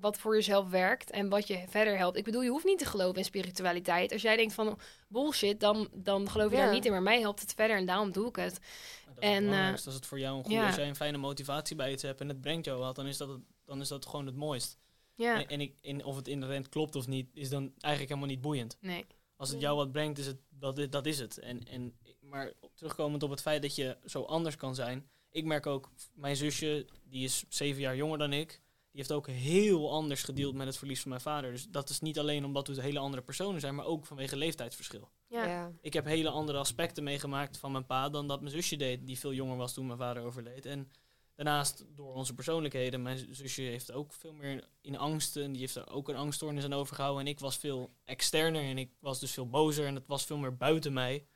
wat 0.00 0.18
voor 0.18 0.34
jezelf 0.34 0.68
werkt 0.68 1.10
en 1.10 1.28
wat 1.28 1.46
je 1.46 1.64
verder 1.68 1.96
helpt. 1.96 2.16
Ik 2.16 2.24
bedoel, 2.24 2.42
je 2.42 2.50
hoeft 2.50 2.64
niet 2.64 2.78
te 2.78 2.84
geloven 2.84 3.16
in 3.16 3.24
spiritualiteit. 3.24 4.12
Als 4.12 4.22
jij 4.22 4.36
denkt 4.36 4.54
van 4.54 4.78
bullshit, 5.08 5.60
dan, 5.60 5.88
dan 5.92 6.30
geloof 6.30 6.50
je 6.50 6.56
daar 6.56 6.72
niet 6.72 6.84
in. 6.84 6.90
Maar 6.90 7.02
mij 7.02 7.20
helpt 7.20 7.40
het 7.40 7.54
verder 7.54 7.76
en 7.76 7.86
daarom 7.86 8.12
doe 8.12 8.28
ik 8.28 8.36
het. 8.36 8.58
Dat 9.06 9.18
en 9.18 9.44
uh, 9.44 9.72
als 9.72 9.84
het 9.84 10.06
voor 10.06 10.18
jou 10.18 10.36
een 10.36 10.44
goede, 10.44 10.58
ja. 10.58 10.66
als 10.66 10.76
jij 10.76 10.88
een 10.88 10.96
fijne 10.96 11.18
motivatie 11.18 11.76
bij 11.76 11.92
iets 11.92 12.02
hebt 12.02 12.20
en 12.20 12.28
het 12.28 12.40
brengt 12.40 12.64
jou 12.64 12.78
wat, 12.78 12.96
dan 12.96 13.06
is 13.06 13.16
dat, 13.16 13.28
het, 13.28 13.40
dan 13.64 13.80
is 13.80 13.88
dat 13.88 14.06
gewoon 14.06 14.26
het 14.26 14.36
mooist. 14.36 14.78
Ja. 15.14 15.40
En, 15.40 15.46
en, 15.46 15.60
ik, 15.60 15.74
in, 15.80 16.04
of 16.04 16.16
het 16.16 16.28
inherent 16.28 16.68
klopt 16.68 16.96
of 16.96 17.06
niet, 17.06 17.30
is 17.34 17.48
dan 17.48 17.72
eigenlijk 17.80 18.08
helemaal 18.08 18.34
niet 18.34 18.40
boeiend. 18.40 18.76
Nee. 18.80 19.06
Als 19.36 19.50
het 19.50 19.60
jou 19.60 19.76
wat 19.76 19.92
brengt, 19.92 20.18
is 20.18 20.26
het, 20.26 20.38
dat, 20.48 20.86
dat 20.90 21.06
is 21.06 21.18
het. 21.18 21.38
En, 21.38 21.64
en, 21.68 21.98
maar 22.20 22.52
terugkomend 22.74 23.22
op 23.22 23.30
het 23.30 23.40
feit 23.40 23.62
dat 23.62 23.74
je 23.74 23.96
zo 24.04 24.22
anders 24.22 24.56
kan 24.56 24.74
zijn. 24.74 25.08
Ik 25.30 25.44
merk 25.44 25.66
ook, 25.66 25.90
mijn 26.14 26.36
zusje, 26.36 26.86
die 27.04 27.24
is 27.24 27.44
zeven 27.48 27.80
jaar 27.80 27.96
jonger 27.96 28.18
dan 28.18 28.32
ik 28.32 28.60
heeft 28.96 29.12
ook 29.12 29.26
heel 29.26 29.92
anders 29.92 30.22
gedeeld 30.22 30.54
met 30.54 30.66
het 30.66 30.76
verlies 30.76 31.00
van 31.00 31.10
mijn 31.10 31.20
vader. 31.20 31.50
Dus 31.50 31.68
dat 31.68 31.88
is 31.88 32.00
niet 32.00 32.18
alleen 32.18 32.44
omdat 32.44 32.68
we 32.68 32.82
hele 32.82 32.98
andere 32.98 33.22
personen 33.22 33.60
zijn, 33.60 33.74
maar 33.74 33.86
ook 33.86 34.06
vanwege 34.06 34.36
leeftijdsverschil. 34.36 35.10
Ja. 35.26 35.72
Ik 35.80 35.92
heb 35.92 36.04
hele 36.04 36.28
andere 36.28 36.58
aspecten 36.58 37.04
meegemaakt 37.04 37.58
van 37.58 37.72
mijn 37.72 37.86
pa 37.86 38.08
dan 38.08 38.28
dat 38.28 38.40
mijn 38.40 38.52
zusje 38.52 38.76
deed, 38.76 39.06
die 39.06 39.18
veel 39.18 39.32
jonger 39.32 39.56
was 39.56 39.72
toen 39.72 39.86
mijn 39.86 39.98
vader 39.98 40.22
overleed. 40.22 40.66
En 40.66 40.90
daarnaast 41.34 41.84
door 41.94 42.14
onze 42.14 42.34
persoonlijkheden, 42.34 43.02
mijn 43.02 43.34
zusje 43.34 43.62
heeft 43.62 43.92
ook 43.92 44.12
veel 44.12 44.32
meer 44.32 44.68
in 44.80 44.98
angsten. 44.98 45.52
Die 45.52 45.60
heeft 45.60 45.74
er 45.74 45.90
ook 45.90 46.08
een 46.08 46.16
angststoornis 46.16 46.64
aan 46.64 46.72
overgehouden. 46.72 47.24
En 47.24 47.30
ik 47.30 47.40
was 47.40 47.56
veel 47.56 47.90
externer 48.04 48.62
en 48.62 48.78
ik 48.78 48.90
was 49.00 49.20
dus 49.20 49.32
veel 49.32 49.48
bozer 49.48 49.86
en 49.86 49.94
het 49.94 50.06
was 50.06 50.24
veel 50.24 50.38
meer 50.38 50.56
buiten 50.56 50.92
mij. 50.92 51.26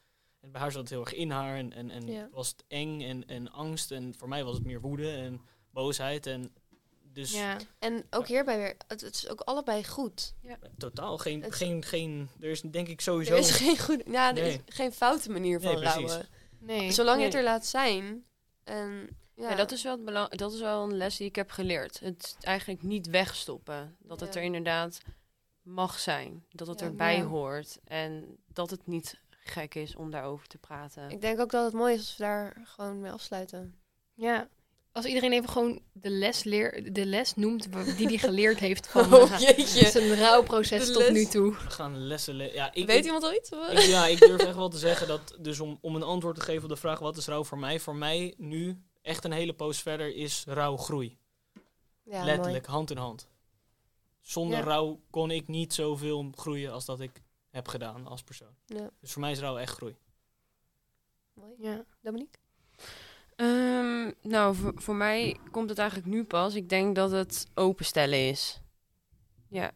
En 0.40 0.52
bij 0.52 0.60
haar 0.60 0.72
zat 0.72 0.80
het 0.80 0.90
heel 0.90 1.00
erg 1.00 1.14
in 1.14 1.30
haar 1.30 1.56
en, 1.56 1.72
en, 1.72 1.90
en 1.90 2.30
was 2.30 2.48
het 2.48 2.64
eng 2.68 3.00
en, 3.02 3.26
en 3.26 3.50
angst. 3.50 3.90
En 3.90 4.14
voor 4.16 4.28
mij 4.28 4.44
was 4.44 4.54
het 4.54 4.64
meer 4.64 4.80
woede 4.80 5.10
en 5.10 5.40
boosheid. 5.70 6.26
En 6.26 6.52
dus 7.12 7.32
ja. 7.32 7.56
En 7.78 8.06
ook 8.10 8.26
hierbij 8.26 8.58
weer, 8.58 8.76
het, 8.86 9.02
is 9.02 9.28
ook 9.28 9.40
allebei 9.40 9.84
goed. 9.84 10.34
Ja. 10.42 10.58
Totaal, 10.78 11.18
geen, 11.18 11.52
geen, 11.52 11.84
geen, 11.84 12.28
er 12.40 12.50
is 12.50 12.60
denk 12.60 12.88
ik 12.88 13.00
sowieso... 13.00 13.32
Er 13.32 13.38
is 13.38 13.50
geen, 13.50 13.78
goed, 13.78 14.02
ja, 14.06 14.36
er 14.36 14.44
is 14.44 14.58
geen 14.66 14.92
foute 14.92 15.30
manier 15.30 15.60
van 15.60 15.74
nee, 15.74 15.84
rouwen. 15.84 16.28
Nee. 16.58 16.90
Zolang 16.92 17.18
je 17.18 17.24
het 17.24 17.34
er 17.34 17.42
laat 17.42 17.66
zijn. 17.66 18.24
En, 18.64 19.16
ja. 19.34 19.54
dat, 19.54 19.72
is 19.72 19.82
wel 19.82 19.92
het 19.92 20.04
belang, 20.04 20.28
dat 20.28 20.52
is 20.52 20.60
wel 20.60 20.82
een 20.82 20.96
les 20.96 21.16
die 21.16 21.26
ik 21.26 21.36
heb 21.36 21.50
geleerd. 21.50 22.00
Het 22.00 22.36
eigenlijk 22.40 22.82
niet 22.82 23.06
wegstoppen. 23.06 23.96
Dat 23.98 24.20
het 24.20 24.34
er 24.34 24.42
inderdaad 24.42 25.00
mag 25.62 25.98
zijn. 25.98 26.44
Dat 26.48 26.66
het 26.66 26.82
erbij 26.82 27.22
hoort. 27.22 27.80
En 27.84 28.36
dat 28.46 28.70
het 28.70 28.86
niet 28.86 29.20
gek 29.28 29.74
is 29.74 29.96
om 29.96 30.10
daarover 30.10 30.46
te 30.46 30.58
praten. 30.58 31.10
Ik 31.10 31.20
denk 31.20 31.40
ook 31.40 31.50
dat 31.50 31.64
het 31.64 31.72
mooi 31.72 31.94
is 31.94 31.98
als 31.98 32.16
we 32.16 32.22
daar 32.22 32.56
gewoon 32.64 33.00
mee 33.00 33.12
afsluiten. 33.12 33.74
Ja, 34.14 34.48
als 34.92 35.04
iedereen 35.04 35.32
even 35.32 35.48
gewoon 35.48 35.82
de 35.92 36.10
les, 36.10 36.44
leer, 36.44 36.92
de 36.92 37.06
les 37.06 37.34
noemt 37.34 37.68
die 37.96 38.06
hij 38.06 38.18
geleerd 38.18 38.58
heeft 38.58 38.86
van 38.86 39.14
oh, 39.14 39.36
zijn 39.66 40.14
rouwproces 40.14 40.92
tot 40.92 41.10
nu 41.10 41.24
toe. 41.24 41.52
We 41.52 41.70
gaan 41.70 41.98
lessen 41.98 42.34
leren. 42.34 42.54
Ja, 42.54 42.72
ik, 42.72 42.86
Weet 42.86 43.04
iemand 43.04 43.22
al 43.22 43.34
iets? 43.34 43.50
ja, 43.88 44.06
ik 44.06 44.18
durf 44.18 44.42
echt 44.42 44.56
wel 44.56 44.68
te 44.68 44.78
zeggen 44.78 45.08
dat, 45.08 45.36
dus 45.38 45.60
om, 45.60 45.78
om 45.80 45.94
een 45.94 46.02
antwoord 46.02 46.34
te 46.34 46.42
geven 46.42 46.62
op 46.62 46.68
de 46.68 46.76
vraag 46.76 46.98
wat 46.98 47.16
is 47.16 47.26
rouw 47.26 47.44
voor 47.44 47.58
mij, 47.58 47.80
voor 47.80 47.96
mij 47.96 48.34
nu 48.36 48.82
echt 49.02 49.24
een 49.24 49.32
hele 49.32 49.54
poos 49.54 49.80
verder 49.82 50.14
is 50.14 50.44
rouw 50.46 50.76
groei. 50.76 51.18
Ja, 52.04 52.24
Letterlijk, 52.24 52.66
hand 52.66 52.90
in 52.90 52.96
hand. 52.96 53.28
Zonder 54.20 54.60
rouw 54.60 55.00
kon 55.10 55.30
ik 55.30 55.48
niet 55.48 55.74
zoveel 55.74 56.30
groeien 56.34 56.72
als 56.72 56.84
dat 56.84 57.00
ik 57.00 57.22
heb 57.50 57.68
gedaan 57.68 58.06
als 58.06 58.22
persoon. 58.22 58.54
Ja. 58.66 58.90
Dus 59.00 59.12
voor 59.12 59.20
mij 59.20 59.30
is 59.30 59.40
rouw 59.40 59.58
echt 59.58 59.76
groei. 59.76 59.96
Mooi. 61.32 61.54
Ja. 61.58 61.84
Dominique? 62.00 62.38
Um, 63.40 64.14
nou, 64.22 64.54
voor, 64.54 64.72
voor, 64.74 64.94
mij 64.94 65.36
komt 65.50 65.68
het 65.68 65.78
eigenlijk 65.78 66.08
nu 66.08 66.24
pas. 66.24 66.54
Ik 66.54 66.68
denk 66.68 66.94
dat 66.94 67.10
het 67.10 67.46
openstellen 67.54 68.28
is. 68.28 68.60
Ja, 69.48 69.70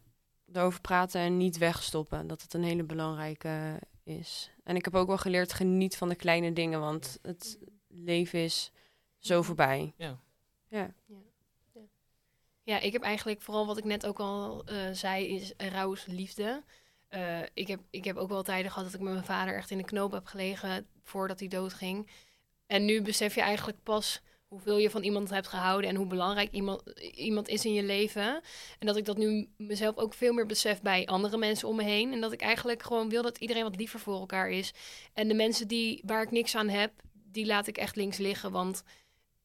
erover 0.52 0.80
praten 0.80 1.20
en 1.20 1.36
niet 1.36 1.58
wegstoppen. 1.58 2.26
Dat 2.26 2.42
het 2.42 2.54
een 2.54 2.62
hele 2.62 2.84
belangrijke 2.84 3.80
is. 4.02 4.50
En 4.64 4.76
ik 4.76 4.84
heb 4.84 4.94
ook 4.94 5.06
wel 5.06 5.18
geleerd, 5.18 5.52
geniet 5.52 5.96
van 5.96 6.08
de 6.08 6.14
kleine 6.14 6.52
dingen. 6.52 6.80
Want 6.80 7.18
het 7.22 7.58
leven 7.88 8.38
is 8.38 8.72
zo 9.18 9.42
voorbij. 9.42 9.92
Ja. 9.96 10.18
Ja. 10.68 10.94
ja. 11.06 11.80
ja 12.62 12.78
ik 12.78 12.92
heb 12.92 13.02
eigenlijk 13.02 13.42
vooral 13.42 13.66
wat 13.66 13.78
ik 13.78 13.84
net 13.84 14.06
ook 14.06 14.18
al 14.18 14.64
uh, 14.70 14.90
zei, 14.92 15.34
is 15.34 15.52
rouw 15.56 15.94
liefde. 16.06 16.62
Uh, 17.10 17.38
ik, 17.54 17.66
heb, 17.66 17.80
ik 17.90 18.04
heb 18.04 18.16
ook 18.16 18.28
wel 18.28 18.42
tijden 18.42 18.70
gehad 18.70 18.84
dat 18.84 18.94
ik 18.94 19.04
met 19.04 19.12
mijn 19.12 19.24
vader 19.24 19.54
echt 19.54 19.70
in 19.70 19.78
de 19.78 19.84
knoop 19.84 20.12
heb 20.12 20.26
gelegen 20.26 20.86
voordat 21.02 21.38
hij 21.38 21.48
doodging. 21.48 22.10
En 22.66 22.84
nu 22.84 23.02
besef 23.02 23.34
je 23.34 23.40
eigenlijk 23.40 23.82
pas 23.82 24.22
hoeveel 24.54 24.78
je 24.78 24.90
van 24.90 25.02
iemand 25.02 25.30
hebt 25.30 25.48
gehouden 25.48 25.90
en 25.90 25.96
hoe 25.96 26.06
belangrijk 26.06 26.52
iemand, 26.52 26.82
iemand 27.14 27.48
is 27.48 27.64
in 27.64 27.74
je 27.74 27.82
leven. 27.82 28.42
En 28.78 28.86
dat 28.86 28.96
ik 28.96 29.04
dat 29.04 29.16
nu 29.16 29.48
mezelf 29.56 29.96
ook 29.96 30.14
veel 30.14 30.32
meer 30.32 30.46
besef 30.46 30.82
bij 30.82 31.06
andere 31.06 31.36
mensen 31.36 31.68
om 31.68 31.76
me 31.76 31.82
heen. 31.82 32.12
En 32.12 32.20
dat 32.20 32.32
ik 32.32 32.40
eigenlijk 32.40 32.82
gewoon 32.82 33.08
wil 33.08 33.22
dat 33.22 33.38
iedereen 33.38 33.62
wat 33.62 33.76
liever 33.76 34.00
voor 34.00 34.18
elkaar 34.18 34.50
is. 34.50 34.72
En 35.12 35.28
de 35.28 35.34
mensen 35.34 35.68
die, 35.68 36.02
waar 36.04 36.22
ik 36.22 36.30
niks 36.30 36.54
aan 36.56 36.68
heb, 36.68 36.92
die 37.12 37.46
laat 37.46 37.66
ik 37.66 37.78
echt 37.78 37.96
links 37.96 38.18
liggen. 38.18 38.50
Want 38.50 38.84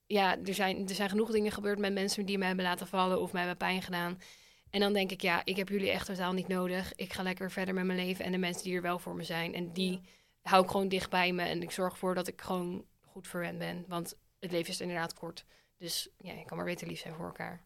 ja, 0.08 0.38
er 0.45 0.53
zijn, 0.53 0.88
er 0.88 0.95
zijn 0.95 1.10
genoeg 1.10 1.32
dingen 1.32 1.51
gebeurd 1.51 1.79
met 1.79 1.93
mensen 1.93 2.25
die 2.25 2.38
mij 2.38 2.47
hebben 2.47 2.65
laten 2.65 2.88
vallen 2.88 3.21
of 3.21 3.32
mij 3.32 3.41
hebben 3.41 3.67
pijn 3.67 3.82
gedaan. 3.82 4.21
En 4.69 4.79
dan 4.79 4.93
denk 4.93 5.12
ik, 5.12 5.21
ja, 5.21 5.41
ik 5.43 5.55
heb 5.55 5.69
jullie 5.69 5.91
echt 5.91 6.05
totaal 6.05 6.34
niet 6.34 6.47
nodig. 6.47 6.93
Ik 6.95 7.13
ga 7.13 7.23
lekker 7.23 7.51
verder 7.51 7.73
met 7.73 7.86
mijn 7.86 7.99
leven 7.99 8.25
en 8.25 8.32
de 8.32 8.38
mensen 8.38 8.63
die 8.63 8.75
er 8.75 8.82
wel 8.82 8.99
voor 8.99 9.15
me 9.15 9.23
zijn. 9.23 9.53
En 9.53 9.73
die 9.73 10.01
hou 10.41 10.63
ik 10.63 10.69
gewoon 10.69 10.88
dicht 10.88 11.10
bij 11.10 11.34
me. 11.34 11.43
En 11.43 11.62
ik 11.62 11.71
zorg 11.71 11.91
ervoor 11.91 12.15
dat 12.15 12.27
ik 12.27 12.41
gewoon 12.41 12.86
goed 13.19 13.27
verwend 13.27 13.58
ben. 13.58 13.86
Want 13.88 14.15
het 14.39 14.51
leven 14.51 14.73
is 14.73 14.82
inderdaad 14.82 15.13
kort. 15.13 15.45
Dus 15.77 16.10
ja, 16.17 16.34
je 16.34 16.45
kan 16.45 16.58
maar 16.58 16.65
beter 16.65 16.88
lief 16.88 16.99
zijn 16.99 17.13
voor 17.13 17.25
elkaar. 17.25 17.63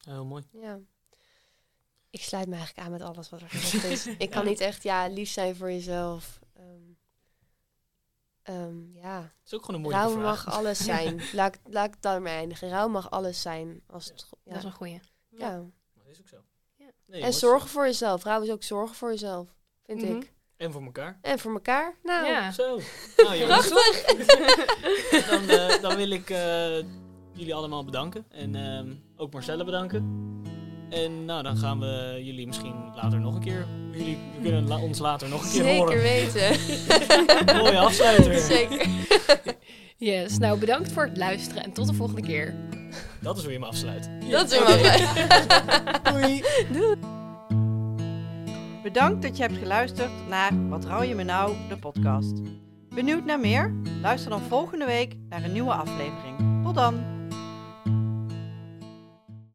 heel 0.00 0.24
mooi. 0.24 0.44
Ja. 0.50 0.78
Ik 2.10 2.22
sluit 2.22 2.48
me 2.48 2.54
eigenlijk 2.54 2.86
aan 2.86 2.92
met 2.92 3.02
alles 3.02 3.28
wat 3.28 3.40
er 3.40 3.48
gezegd 3.48 3.84
is. 3.94 4.06
ik 4.06 4.30
kan 4.30 4.44
niet 4.44 4.60
echt, 4.60 4.82
ja, 4.82 5.08
lief 5.08 5.30
zijn 5.30 5.56
voor 5.56 5.70
jezelf. 5.70 6.40
Um, 6.58 6.98
um, 8.44 8.90
ja. 8.94 9.20
Dat 9.20 9.30
is 9.44 9.54
ook 9.54 9.64
gewoon 9.64 9.76
een 9.76 9.90
mooie 9.90 9.96
Rouw 9.96 10.16
mag 10.16 10.50
alles 10.50 10.84
zijn. 10.92 11.20
laat, 11.32 11.58
laat 11.64 11.94
ik 11.94 12.02
daarmee 12.02 12.34
eindigen. 12.34 12.68
Rouw 12.68 12.88
mag 12.88 13.10
alles 13.10 13.42
zijn. 13.42 13.82
Als 13.86 14.04
het, 14.08 14.26
ja. 14.44 14.52
Dat 14.52 14.58
is 14.58 14.64
een 14.64 14.72
goeie. 14.72 15.00
Ja. 15.28 15.64
Dat 15.94 16.06
is 16.06 16.20
ook 16.20 16.28
zo. 16.28 16.42
Ja. 16.74 16.90
Nee, 17.06 17.22
en 17.22 17.32
zorgen 17.32 17.68
voor 17.68 17.84
jezelf. 17.84 18.22
Rouw 18.22 18.42
is 18.42 18.50
ook 18.50 18.62
zorgen 18.62 18.96
voor 18.96 19.10
jezelf. 19.10 19.56
vind 19.84 20.02
mhm. 20.02 20.16
ik. 20.16 20.34
En 20.56 20.72
voor 20.72 20.82
elkaar. 20.82 21.18
En 21.22 21.38
voor 21.38 21.52
elkaar. 21.52 21.94
Nou, 22.02 22.26
ja. 22.26 22.50
zo. 22.50 22.80
Nou, 23.16 23.36
jongens. 23.40 23.68
dan, 25.30 25.42
uh, 25.50 25.80
dan 25.80 25.96
wil 25.96 26.10
ik 26.10 26.30
uh, 26.30 26.76
jullie 27.32 27.54
allemaal 27.54 27.84
bedanken. 27.84 28.24
En 28.30 28.54
uh, 28.54 28.94
ook 29.16 29.32
Marcelle 29.32 29.64
bedanken. 29.64 30.24
En 30.90 31.24
nou, 31.24 31.42
dan 31.42 31.56
gaan 31.56 31.80
we 31.80 32.20
jullie 32.22 32.46
misschien 32.46 32.74
later 32.94 33.20
nog 33.20 33.34
een 33.34 33.40
keer. 33.40 33.66
Jullie 33.92 34.18
kunnen 34.42 34.68
la 34.68 34.80
ons 34.80 34.98
later 34.98 35.28
nog 35.28 35.44
een 35.44 35.50
keer 35.50 35.62
Zeker 35.62 35.76
horen. 35.76 36.30
Zeker 36.30 36.58
weten. 37.46 37.56
Mooie 37.62 37.78
afsluiter. 37.78 38.38
Zeker. 38.38 38.86
Yes, 39.96 40.38
nou 40.38 40.58
bedankt 40.58 40.92
voor 40.92 41.04
het 41.04 41.16
luisteren 41.16 41.64
en 41.64 41.72
tot 41.72 41.86
de 41.86 41.94
volgende 41.94 42.22
keer. 42.22 42.54
Dat 43.20 43.36
is 43.36 43.42
hoe 43.42 43.52
je 43.52 43.58
hem 43.58 43.68
afsluit. 43.68 44.10
Dat 44.30 44.50
is 44.50 44.58
je 44.58 44.64
hem 44.64 44.84
afsluit. 44.86 46.04
Doei. 46.04 46.42
Doei. 46.72 47.15
Bedankt 48.86 49.22
dat 49.22 49.36
je 49.36 49.42
hebt 49.42 49.56
geluisterd 49.56 50.10
naar 50.28 50.68
Wat 50.68 50.84
rouw 50.84 51.02
je 51.02 51.14
me 51.14 51.22
nou, 51.22 51.54
de 51.68 51.76
podcast. 51.76 52.40
Benieuwd 52.88 53.24
naar 53.24 53.40
meer? 53.40 53.74
Luister 54.02 54.30
dan 54.30 54.40
volgende 54.40 54.84
week 54.84 55.16
naar 55.28 55.44
een 55.44 55.52
nieuwe 55.52 55.74
aflevering. 55.74 56.62
Tot 56.62 56.74
dan! 56.74 57.15